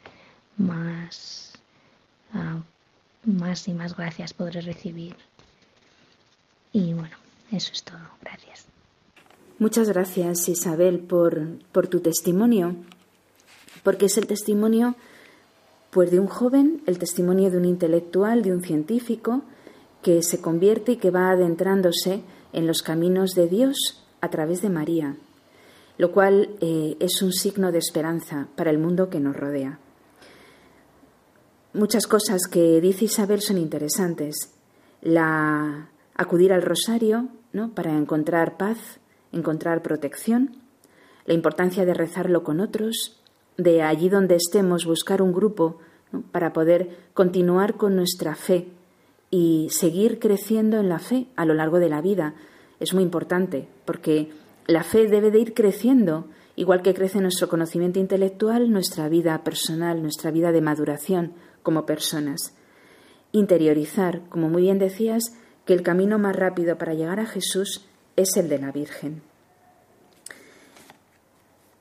más, 0.58 1.54
ah, 2.34 2.60
más 3.24 3.66
y 3.70 3.74
más 3.74 3.96
gracias 3.96 4.34
podré 4.34 4.60
recibir. 4.60 5.16
Y 6.74 6.94
bueno, 6.94 7.16
eso 7.50 7.72
es 7.72 7.82
todo. 7.84 8.10
Gracias. 8.22 8.71
Muchas 9.62 9.90
gracias 9.90 10.50
Isabel 10.50 11.02
por, 11.02 11.60
por 11.72 11.86
tu 11.86 12.00
testimonio, 12.00 12.78
porque 13.84 14.08
es 14.08 14.18
el 14.18 14.26
testimonio 14.26 14.96
pues 15.92 16.10
de 16.10 16.20
un 16.20 16.26
joven, 16.26 16.82
el 16.88 16.98
testimonio 16.98 17.52
de 17.52 17.58
un 17.58 17.66
intelectual, 17.66 18.42
de 18.42 18.54
un 18.54 18.64
científico, 18.64 19.44
que 20.02 20.24
se 20.24 20.42
convierte 20.42 20.94
y 20.94 20.96
que 20.96 21.12
va 21.12 21.30
adentrándose 21.30 22.24
en 22.54 22.66
los 22.66 22.82
caminos 22.82 23.36
de 23.36 23.48
Dios 23.48 24.04
a 24.20 24.32
través 24.32 24.64
de 24.64 24.72
María, 24.72 25.16
lo 26.00 26.12
cual 26.12 26.56
eh, 26.60 26.98
es 27.00 27.22
un 27.22 27.32
signo 27.32 27.72
de 27.72 27.78
esperanza 27.78 28.48
para 28.56 28.72
el 28.72 28.80
mundo 28.80 29.12
que 29.12 29.20
nos 29.20 29.36
rodea. 29.36 29.78
Muchas 31.76 32.08
cosas 32.08 32.48
que 32.50 32.82
dice 32.82 33.06
Isabel 33.06 33.42
son 33.42 33.60
interesantes. 33.60 34.56
La 35.04 35.92
acudir 36.16 36.52
al 36.52 36.64
rosario 36.64 37.28
¿no? 37.54 37.76
para 37.76 37.96
encontrar 37.96 38.58
paz, 38.58 38.98
encontrar 39.32 39.82
protección, 39.82 40.58
la 41.26 41.34
importancia 41.34 41.86
de 41.86 41.94
rezarlo 41.94 42.44
con 42.44 42.60
otros, 42.60 43.22
de 43.58 43.82
allí 43.84 44.10
donde 44.10 44.36
estemos 44.36 44.86
buscar 44.86 45.22
un 45.22 45.34
grupo 45.34 45.80
para 46.32 46.54
poder 46.54 46.98
continuar 47.14 47.76
con 47.76 47.96
nuestra 47.96 48.36
fe 48.36 48.68
y 49.30 49.68
seguir 49.70 50.20
creciendo 50.20 50.78
en 50.78 50.90
la 50.90 51.00
fe 51.00 51.28
a 51.36 51.46
lo 51.46 51.54
largo 51.54 51.80
de 51.80 51.90
la 51.90 52.02
vida. 52.02 52.36
Es 52.80 52.94
muy 52.94 53.04
importante 53.04 53.68
porque 53.86 54.32
la 54.68 54.84
fe 54.84 55.08
debe 55.08 55.32
de 55.32 55.40
ir 55.40 55.54
creciendo, 55.54 56.26
igual 56.56 56.82
que 56.82 56.94
crece 56.94 57.22
nuestro 57.22 57.48
conocimiento 57.48 58.00
intelectual, 58.00 58.72
nuestra 58.72 59.08
vida 59.10 59.44
personal, 59.44 60.02
nuestra 60.02 60.32
vida 60.32 60.52
de 60.52 60.62
maduración 60.62 61.34
como 61.64 61.86
personas. 61.86 62.56
Interiorizar, 63.32 64.28
como 64.30 64.50
muy 64.50 64.64
bien 64.64 64.80
decías, 64.80 65.24
que 65.66 65.74
el 65.74 65.84
camino 65.84 66.20
más 66.20 66.36
rápido 66.36 66.78
para 66.78 66.94
llegar 66.94 67.20
a 67.20 67.26
Jesús 67.26 67.88
es 68.16 68.36
el 68.38 68.50
de 68.50 68.60
la 68.60 68.72
Virgen. 68.72 69.22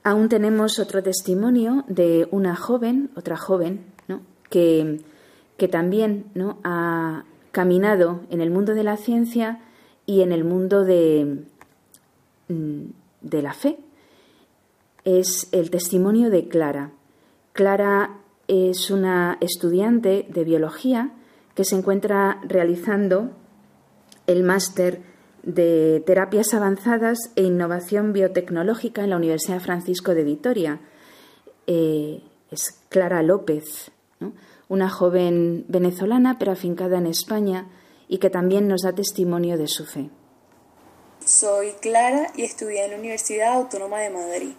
Aún 0.02 0.28
tenemos 0.28 0.78
otro 0.78 1.02
testimonio 1.02 1.84
de 1.86 2.26
una 2.30 2.56
joven, 2.56 3.10
otra 3.16 3.36
joven, 3.36 3.84
que, 4.48 5.00
que 5.56 5.68
también 5.68 6.26
¿no? 6.34 6.58
ha 6.64 7.24
caminado 7.52 8.20
en 8.30 8.40
el 8.40 8.50
mundo 8.50 8.74
de 8.74 8.82
la 8.82 8.96
ciencia 8.96 9.60
y 10.06 10.22
en 10.22 10.32
el 10.32 10.44
mundo 10.44 10.84
de, 10.84 11.44
mm, 12.48 12.82
de 13.20 13.42
la 13.42 13.52
fe. 13.52 13.78
Es 15.04 15.48
el 15.52 15.70
testimonio 15.70 16.30
de 16.30 16.48
Clara. 16.48 16.90
Clara 17.52 18.18
es 18.48 18.90
una 18.90 19.38
estudiante 19.40 20.26
de 20.28 20.44
biología 20.44 21.12
que 21.54 21.64
se 21.64 21.76
encuentra 21.76 22.40
realizando 22.42 23.30
el 24.26 24.42
máster 24.42 25.09
de 25.42 26.02
Terapias 26.06 26.54
Avanzadas 26.54 27.18
e 27.36 27.42
Innovación 27.42 28.12
Biotecnológica 28.12 29.02
en 29.02 29.10
la 29.10 29.16
Universidad 29.16 29.60
Francisco 29.60 30.14
de 30.14 30.24
Vitoria. 30.24 30.80
Eh, 31.66 32.22
es 32.50 32.78
Clara 32.88 33.22
López, 33.22 33.90
una 34.68 34.90
joven 34.90 35.64
venezolana 35.68 36.38
pero 36.38 36.52
afincada 36.52 36.98
en 36.98 37.06
España 37.06 37.68
y 38.08 38.18
que 38.18 38.30
también 38.30 38.68
nos 38.68 38.82
da 38.82 38.92
testimonio 38.92 39.56
de 39.56 39.68
su 39.68 39.86
fe. 39.86 40.10
Soy 41.24 41.72
Clara 41.80 42.32
y 42.34 42.42
estudié 42.42 42.84
en 42.84 42.92
la 42.92 42.96
Universidad 42.98 43.54
Autónoma 43.54 44.00
de 44.00 44.10
Madrid. 44.10 44.52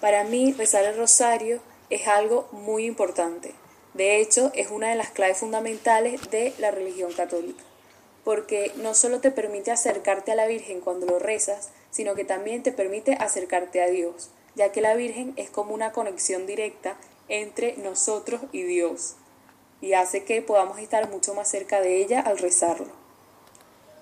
Para 0.00 0.24
mí, 0.24 0.52
rezar 0.52 0.84
el 0.84 0.96
rosario 0.96 1.60
es 1.90 2.06
algo 2.06 2.48
muy 2.52 2.86
importante. 2.86 3.54
De 3.94 4.20
hecho, 4.20 4.52
es 4.54 4.70
una 4.70 4.90
de 4.90 4.96
las 4.96 5.10
claves 5.10 5.38
fundamentales 5.38 6.30
de 6.30 6.54
la 6.58 6.70
religión 6.70 7.12
católica 7.12 7.69
porque 8.24 8.72
no 8.76 8.94
solo 8.94 9.20
te 9.20 9.30
permite 9.30 9.70
acercarte 9.70 10.32
a 10.32 10.34
la 10.34 10.46
Virgen 10.46 10.80
cuando 10.80 11.06
lo 11.06 11.18
rezas, 11.18 11.70
sino 11.90 12.14
que 12.14 12.24
también 12.24 12.62
te 12.62 12.72
permite 12.72 13.14
acercarte 13.14 13.82
a 13.82 13.88
Dios, 13.88 14.30
ya 14.54 14.72
que 14.72 14.80
la 14.80 14.94
Virgen 14.94 15.32
es 15.36 15.50
como 15.50 15.74
una 15.74 15.92
conexión 15.92 16.46
directa 16.46 16.96
entre 17.28 17.76
nosotros 17.78 18.42
y 18.52 18.62
Dios, 18.62 19.14
y 19.80 19.94
hace 19.94 20.24
que 20.24 20.42
podamos 20.42 20.78
estar 20.78 21.08
mucho 21.10 21.34
más 21.34 21.48
cerca 21.48 21.80
de 21.80 21.96
ella 21.96 22.20
al 22.20 22.38
rezarlo. 22.38 22.92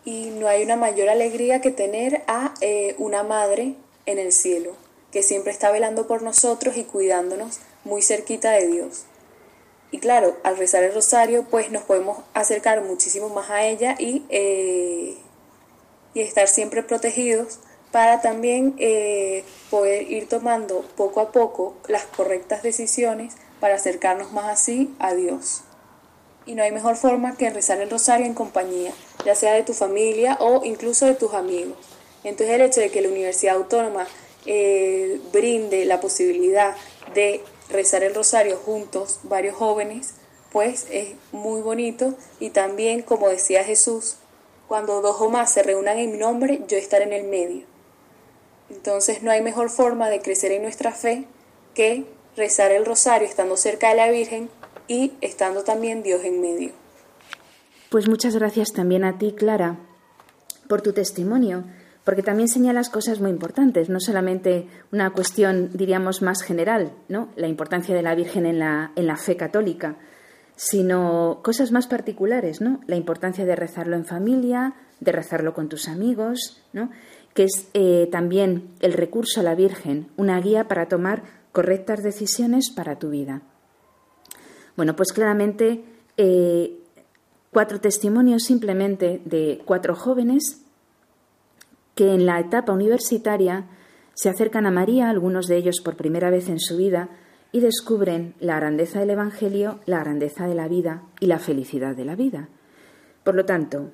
Y 0.04 0.30
no 0.30 0.48
hay 0.48 0.62
una 0.62 0.76
mayor 0.76 1.08
alegría 1.08 1.60
que 1.60 1.70
tener 1.70 2.22
a 2.26 2.54
eh, 2.60 2.94
una 2.98 3.22
madre 3.22 3.74
en 4.06 4.18
el 4.18 4.32
cielo, 4.32 4.74
que 5.12 5.22
siempre 5.22 5.52
está 5.52 5.70
velando 5.70 6.06
por 6.06 6.22
nosotros 6.22 6.76
y 6.76 6.84
cuidándonos 6.84 7.60
muy 7.84 8.02
cerquita 8.02 8.50
de 8.52 8.66
Dios. 8.66 9.04
Y 9.90 9.98
claro, 9.98 10.36
al 10.42 10.58
rezar 10.58 10.84
el 10.84 10.94
rosario, 10.94 11.44
pues 11.44 11.70
nos 11.70 11.82
podemos 11.82 12.18
acercar 12.34 12.82
muchísimo 12.82 13.30
más 13.30 13.48
a 13.50 13.64
ella 13.64 13.96
y, 13.98 14.24
eh, 14.28 15.16
y 16.14 16.20
estar 16.20 16.46
siempre 16.46 16.82
protegidos 16.82 17.58
para 17.90 18.20
también 18.20 18.74
eh, 18.78 19.44
poder 19.70 20.10
ir 20.10 20.28
tomando 20.28 20.82
poco 20.96 21.20
a 21.20 21.32
poco 21.32 21.74
las 21.86 22.04
correctas 22.04 22.62
decisiones 22.62 23.34
para 23.60 23.76
acercarnos 23.76 24.32
más 24.32 24.46
así 24.46 24.94
a 24.98 25.14
Dios. 25.14 25.62
Y 26.44 26.54
no 26.54 26.62
hay 26.62 26.72
mejor 26.72 26.96
forma 26.96 27.36
que 27.36 27.50
rezar 27.50 27.80
el 27.80 27.90
rosario 27.90 28.26
en 28.26 28.34
compañía, 28.34 28.92
ya 29.24 29.34
sea 29.34 29.54
de 29.54 29.62
tu 29.62 29.74
familia 29.74 30.36
o 30.40 30.64
incluso 30.64 31.06
de 31.06 31.14
tus 31.14 31.34
amigos. 31.34 31.76
Entonces 32.24 32.54
el 32.54 32.62
hecho 32.62 32.80
de 32.80 32.90
que 32.90 33.00
la 33.00 33.08
Universidad 33.08 33.56
Autónoma 33.56 34.06
eh, 34.46 35.20
brinde 35.32 35.84
la 35.84 36.00
posibilidad 36.00 36.74
de 37.14 37.42
rezar 37.70 38.02
el 38.02 38.14
rosario 38.14 38.56
juntos, 38.56 39.20
varios 39.22 39.56
jóvenes, 39.56 40.14
pues 40.52 40.86
es 40.90 41.14
muy 41.32 41.60
bonito 41.60 42.14
y 42.40 42.50
también, 42.50 43.02
como 43.02 43.28
decía 43.28 43.64
Jesús, 43.64 44.16
cuando 44.66 45.00
dos 45.00 45.20
o 45.20 45.30
más 45.30 45.52
se 45.52 45.62
reúnan 45.62 45.98
en 45.98 46.12
mi 46.12 46.18
nombre, 46.18 46.62
yo 46.68 46.76
estaré 46.76 47.04
en 47.04 47.12
el 47.12 47.24
medio. 47.24 47.64
Entonces 48.70 49.22
no 49.22 49.30
hay 49.30 49.42
mejor 49.42 49.70
forma 49.70 50.10
de 50.10 50.20
crecer 50.20 50.52
en 50.52 50.62
nuestra 50.62 50.92
fe 50.92 51.26
que 51.74 52.04
rezar 52.36 52.70
el 52.70 52.84
rosario 52.84 53.26
estando 53.26 53.56
cerca 53.56 53.88
de 53.88 53.96
la 53.96 54.10
Virgen 54.10 54.50
y 54.86 55.12
estando 55.20 55.64
también 55.64 56.02
Dios 56.02 56.24
en 56.24 56.40
medio. 56.40 56.72
Pues 57.90 58.08
muchas 58.08 58.36
gracias 58.36 58.72
también 58.72 59.04
a 59.04 59.18
ti, 59.18 59.32
Clara, 59.32 59.78
por 60.68 60.82
tu 60.82 60.92
testimonio 60.92 61.64
porque 62.08 62.22
también 62.22 62.48
señalas 62.48 62.88
cosas 62.88 63.20
muy 63.20 63.28
importantes, 63.28 63.90
no 63.90 64.00
solamente 64.00 64.66
una 64.92 65.10
cuestión, 65.10 65.68
diríamos, 65.74 66.22
más 66.22 66.40
general, 66.40 66.90
¿no? 67.10 67.28
la 67.36 67.48
importancia 67.48 67.94
de 67.94 68.00
la 68.00 68.14
Virgen 68.14 68.46
en 68.46 68.58
la, 68.58 68.92
en 68.96 69.06
la 69.06 69.18
fe 69.18 69.36
católica, 69.36 69.98
sino 70.56 71.40
cosas 71.44 71.70
más 71.70 71.86
particulares, 71.86 72.62
¿no? 72.62 72.80
la 72.86 72.96
importancia 72.96 73.44
de 73.44 73.54
rezarlo 73.54 73.94
en 73.94 74.06
familia, 74.06 74.72
de 75.00 75.12
rezarlo 75.12 75.52
con 75.52 75.68
tus 75.68 75.86
amigos, 75.86 76.62
¿no? 76.72 76.88
que 77.34 77.44
es 77.44 77.68
eh, 77.74 78.08
también 78.10 78.70
el 78.80 78.94
recurso 78.94 79.40
a 79.40 79.42
la 79.42 79.54
Virgen, 79.54 80.08
una 80.16 80.40
guía 80.40 80.66
para 80.66 80.88
tomar 80.88 81.24
correctas 81.52 82.02
decisiones 82.02 82.70
para 82.70 82.98
tu 82.98 83.10
vida. 83.10 83.42
Bueno, 84.78 84.96
pues 84.96 85.12
claramente 85.12 85.84
eh, 86.16 86.74
cuatro 87.52 87.82
testimonios 87.82 88.44
simplemente 88.44 89.20
de 89.26 89.60
cuatro 89.66 89.94
jóvenes 89.94 90.64
que 91.98 92.14
en 92.14 92.26
la 92.26 92.38
etapa 92.38 92.72
universitaria 92.72 93.64
se 94.14 94.28
acercan 94.28 94.66
a 94.66 94.70
María, 94.70 95.10
algunos 95.10 95.48
de 95.48 95.56
ellos 95.56 95.80
por 95.84 95.96
primera 95.96 96.30
vez 96.30 96.48
en 96.48 96.60
su 96.60 96.76
vida, 96.76 97.08
y 97.50 97.58
descubren 97.58 98.36
la 98.38 98.54
grandeza 98.54 99.00
del 99.00 99.10
Evangelio, 99.10 99.80
la 99.84 99.98
grandeza 99.98 100.46
de 100.46 100.54
la 100.54 100.68
vida 100.68 101.02
y 101.18 101.26
la 101.26 101.40
felicidad 101.40 101.96
de 101.96 102.04
la 102.04 102.14
vida. 102.14 102.50
Por 103.24 103.34
lo 103.34 103.44
tanto, 103.44 103.90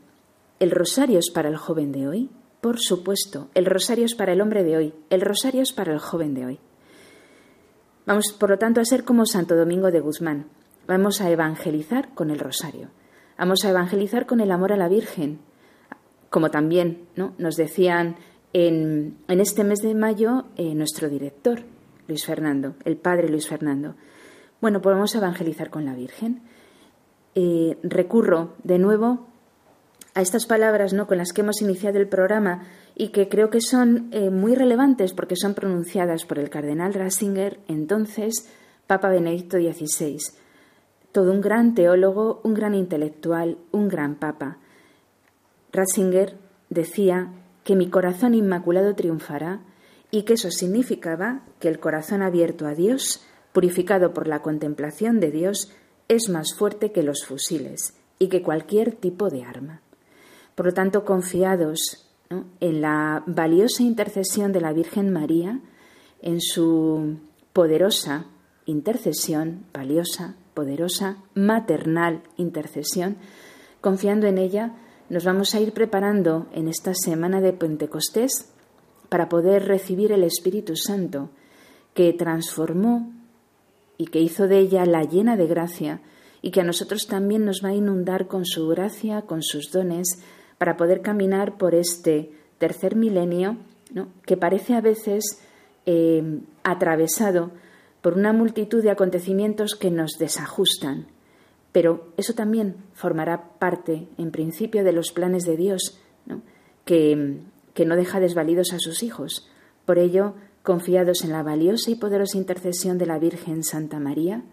¿el 0.61 0.71
rosario 0.71 1.19
es 1.19 1.31
para 1.31 1.49
el 1.49 1.57
joven 1.57 1.93
de 1.93 2.07
hoy? 2.07 2.31
Por 2.61 2.79
supuesto, 2.79 3.49
el 3.55 3.65
rosario 3.65 4.05
es 4.05 4.15
para 4.15 4.35
el 4.35 4.43
hombre 4.43 4.65
de 4.65 4.77
hoy, 4.77 4.95
el 5.09 5.23
rosario 5.23 5.63
es 5.63 5.73
para 5.73 5.95
el 5.95 5.99
joven 5.99 6.35
de 6.35 6.45
hoy. 6.45 6.61
Vamos, 8.05 8.37
por 8.39 8.51
lo 8.51 8.59
tanto, 8.59 8.83
a 8.83 8.85
ser 8.85 9.05
como 9.05 9.25
Santo 9.25 9.57
Domingo 9.57 9.91
de 9.91 10.01
Guzmán. 10.01 10.51
Vamos 10.87 11.23
a 11.23 11.31
evangelizar 11.31 12.13
con 12.13 12.31
el 12.31 12.39
rosario. 12.39 12.91
Vamos 13.39 13.65
a 13.65 13.71
evangelizar 13.71 14.27
con 14.27 14.41
el 14.41 14.51
amor 14.51 14.75
a 14.75 14.77
la 14.77 14.89
Virgen, 14.89 15.41
como 16.35 16.51
también 16.51 17.07
¿no? 17.15 17.33
nos 17.39 17.55
decían 17.55 18.17
en, 18.53 19.19
este 19.29 19.63
mes 19.63 19.83
de 19.83 19.95
mayo 19.95 20.47
eh, 20.57 20.75
nuestro 20.75 21.09
director, 21.09 21.61
Luis 22.09 22.27
Fernando, 22.27 22.75
el 22.85 22.97
padre 22.97 23.29
Luis 23.29 23.49
Fernando. 23.49 23.95
Bueno, 24.61 24.83
pues 24.83 24.97
vamos 24.97 25.15
a 25.15 25.19
evangelizar 25.19 25.71
con 25.71 25.85
la 25.85 25.95
Virgen. 25.95 26.43
Eh, 27.37 27.79
recurro 27.85 28.55
de 28.65 28.81
nuevo 28.81 29.29
a 30.15 30.23
estas 30.23 30.47
palabras 30.47 30.93
¿no? 30.93 31.07
con 31.07 31.19
las 31.19 31.33
que 31.33 31.43
hemos 31.43 31.63
iniciado 31.63 32.01
el 32.01 32.09
programa 32.09 32.65
y 32.97 33.11
que 33.11 33.29
creo 33.29 33.49
que 33.49 33.61
son 33.61 34.09
eh, 34.11 34.31
muy 34.31 34.57
relevantes 34.57 35.13
porque 35.13 35.37
son 35.37 35.55
pronunciadas 35.55 36.25
por 36.25 36.41
el 36.41 36.51
cardenal 36.51 36.95
Ratzinger, 36.95 37.61
entonces 37.69 38.51
Papa 38.89 39.09
Benedicto 39.09 39.57
XVI. 39.57 40.19
Todo 41.13 41.31
un 41.31 41.41
gran 41.41 41.77
teólogo, 41.77 42.41
un 42.43 42.55
gran 42.55 42.75
intelectual, 42.75 43.57
un 43.71 43.87
gran 43.87 44.17
papa. 44.17 44.59
Ratzinger 45.75 46.39
decía 46.71 47.33
que 47.65 47.77
mi 47.77 47.91
corazón 47.91 48.35
inmaculado 48.35 48.95
triunfará 48.95 49.61
y 50.11 50.23
que 50.23 50.35
eso 50.35 50.51
significaba 50.51 51.43
que 51.59 51.69
el 51.69 51.81
corazón 51.81 52.23
abierto 52.23 52.67
a 52.67 52.75
Dios, 52.75 53.23
purificado 53.53 54.15
por 54.15 54.29
la 54.29 54.41
contemplación 54.41 55.19
de 55.19 55.31
Dios, 55.31 55.73
es 56.09 56.29
más 56.29 56.55
fuerte 56.55 56.93
que 56.93 57.03
los 57.03 57.25
fusiles 57.25 57.95
y 58.19 58.29
que 58.29 58.43
cualquier 58.43 58.93
tipo 58.93 59.29
de 59.29 59.43
arma. 59.43 59.81
Por 60.55 60.67
lo 60.67 60.73
tanto, 60.73 61.05
confiados 61.05 62.09
en 62.61 62.81
la 62.81 63.25
valiosa 63.27 63.83
intercesión 63.83 64.53
de 64.53 64.61
la 64.61 64.73
Virgen 64.73 65.13
María, 65.13 65.61
en 66.23 66.41
su 66.41 67.19
poderosa 67.53 68.27
intercesión, 68.67 69.67
valiosa, 69.73 70.37
poderosa, 70.55 71.17
maternal 71.35 72.23
intercesión, 72.37 73.17
confiando 73.81 74.27
en 74.27 74.39
ella, 74.39 74.75
nos 75.09 75.25
vamos 75.25 75.55
a 75.55 75.61
ir 75.61 75.73
preparando 75.73 76.47
en 76.53 76.69
esta 76.69 76.95
semana 76.95 77.41
de 77.41 77.53
Pentecostés 77.53 78.53
para 79.09 79.29
poder 79.29 79.67
recibir 79.67 80.13
el 80.13 80.25
Espíritu 80.25 80.77
Santo 80.77 81.31
que 81.93 82.13
transformó 82.13 83.13
y 83.99 84.07
que 84.07 84.21
hizo 84.21 84.49
de 84.49 84.59
ella 84.59 84.87
la 84.87 85.03
llena 85.03 85.37
de 85.37 85.47
gracia 85.47 86.01
y 86.43 86.51
que 86.51 86.61
a 86.61 86.65
nosotros 86.65 87.07
también 87.07 87.45
nos 87.45 87.63
va 87.65 87.69
a 87.71 87.75
inundar 87.75 88.27
con 88.27 88.45
su 88.45 88.67
gracia, 88.69 89.23
con 89.23 89.43
sus 89.43 89.71
dones, 89.71 90.23
para 90.59 90.77
poder 90.77 91.01
caminar 91.01 91.57
por 91.57 91.75
este 91.75 92.33
tercer 92.59 92.97
milenio, 92.97 93.59
que 94.27 94.37
parece 94.37 94.75
a 94.75 94.81
veces 94.81 95.41
eh, 95.87 96.41
atravesado 96.63 97.53
por 98.03 98.15
una 98.15 98.33
multitud 98.33 98.83
de 98.83 98.91
acontecimientos 98.91 99.75
que 99.75 99.91
nos 99.91 100.13
desajustan. 100.19 101.07
Pero 101.75 102.13
eso 102.17 102.35
también 102.35 102.77
formará 102.93 103.59
parte, 103.59 104.07
en 104.17 104.31
principio, 104.31 104.85
de 104.85 104.93
los 104.93 105.11
planes 105.11 105.45
de 105.45 105.57
Dios, 105.57 105.99
que 106.85 107.85
no 107.85 107.97
deja 107.97 108.21
desvalidos 108.21 108.73
a 108.73 108.79
sus 108.79 109.03
hijos. 109.03 109.51
Por 109.85 109.99
ello, 109.99 110.35
confiados 110.63 111.25
en 111.25 111.33
la 111.33 111.43
valiosa 111.43 111.91
y 111.91 111.97
poderosa 111.97 112.39
intercesión 112.39 112.97
de 112.97 113.07
la 113.07 113.19
Virgen 113.19 113.65
Santa 113.65 113.99
María, 113.99 114.45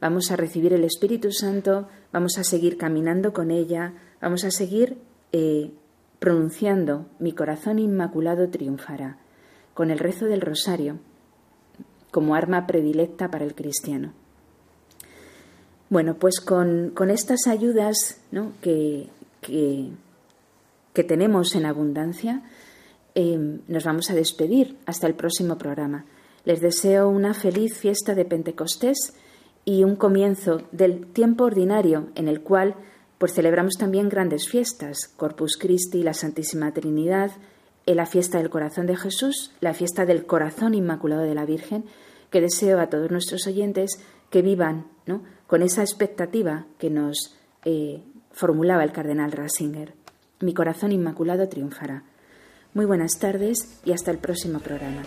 vamos 0.00 0.30
a 0.30 0.36
recibir 0.36 0.72
el 0.72 0.84
Espíritu 0.84 1.30
Santo, 1.30 1.88
vamos 2.10 2.38
a 2.38 2.44
seguir 2.44 2.78
caminando 2.78 3.34
con 3.34 3.50
ella, 3.50 3.92
vamos 4.22 4.44
a 4.44 4.50
seguir 4.50 4.96
eh, 5.32 5.72
pronunciando 6.20 7.04
mi 7.18 7.32
corazón 7.32 7.78
inmaculado 7.78 8.48
triunfará, 8.48 9.18
con 9.74 9.90
el 9.90 9.98
rezo 9.98 10.24
del 10.24 10.40
rosario, 10.40 11.00
como 12.10 12.34
arma 12.34 12.66
predilecta 12.66 13.30
para 13.30 13.44
el 13.44 13.54
cristiano. 13.54 14.14
Bueno, 15.88 16.14
pues 16.14 16.40
con, 16.40 16.92
estas 17.10 17.46
ayudas 17.46 18.20
que, 18.60 19.08
que 19.40 19.90
que 20.96 21.04
tenemos 21.04 21.54
en 21.54 21.66
abundancia, 21.66 22.40
em, 23.14 23.60
nos 23.68 23.84
vamos 23.84 24.08
a 24.08 24.14
despedir 24.14 24.78
hasta 24.86 25.06
el 25.06 25.14
próximo 25.14 25.58
programa. 25.58 26.06
Les 26.46 26.62
deseo 26.62 27.10
una 27.10 27.34
feliz 27.34 27.76
fiesta 27.76 28.14
de 28.14 28.24
Pentecostés 28.24 29.12
y 29.66 29.84
un 29.84 29.96
comienzo 29.96 30.62
del 30.72 31.04
tiempo 31.12 31.44
ordinario 31.44 32.08
en 32.14 32.28
el 32.28 32.40
cual 32.40 32.76
pues 33.18 33.34
celebramos 33.34 33.74
también 33.74 34.08
grandes 34.08 34.48
fiestas, 34.48 35.06
Corpus 35.18 35.58
Christi, 35.58 36.02
la 36.02 36.14
Santísima 36.14 36.72
Trinidad, 36.72 37.30
eh, 37.84 37.94
la 37.94 38.06
fiesta 38.06 38.38
del 38.38 38.48
corazón 38.48 38.86
de 38.86 38.96
Jesús, 38.96 39.52
la 39.60 39.74
fiesta 39.74 40.06
del 40.06 40.24
corazón 40.24 40.72
inmaculado 40.72 41.24
de 41.24 41.34
la 41.34 41.44
Virgen, 41.44 41.84
que 42.30 42.40
deseo 42.40 42.80
a 42.80 42.88
todos 42.88 43.10
nuestros 43.10 43.46
oyentes 43.46 43.98
que 44.30 44.40
vivan 44.40 44.86
¿no? 45.04 45.20
Con 45.46 45.62
esa 45.62 45.82
expectativa 45.82 46.66
que 46.78 46.90
nos 46.90 47.36
eh, 47.64 48.02
formulaba 48.32 48.84
el 48.84 48.92
cardenal 48.92 49.32
Ratzinger. 49.32 49.94
Mi 50.40 50.54
corazón 50.54 50.92
inmaculado 50.92 51.48
triunfará. 51.48 52.02
Muy 52.74 52.84
buenas 52.84 53.18
tardes 53.18 53.80
y 53.84 53.92
hasta 53.92 54.10
el 54.10 54.18
próximo 54.18 54.60
programa. 54.60 55.02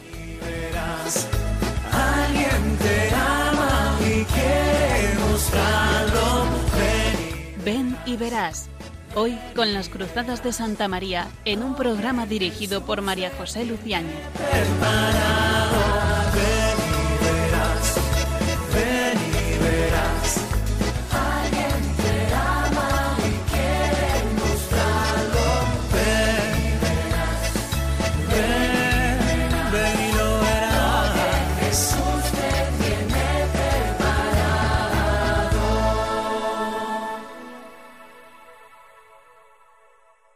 Ven 7.63 7.95
y 8.05 8.17
verás. 8.17 8.69
Hoy 9.15 9.37
con 9.55 9.73
las 9.73 9.89
Cruzadas 9.89 10.43
de 10.43 10.53
Santa 10.53 10.87
María 10.87 11.27
en 11.45 11.63
un 11.63 11.75
programa 11.75 12.25
dirigido 12.25 12.85
por 12.85 13.01
María 13.01 13.31
José 13.37 13.65
Luciano. 13.65 14.09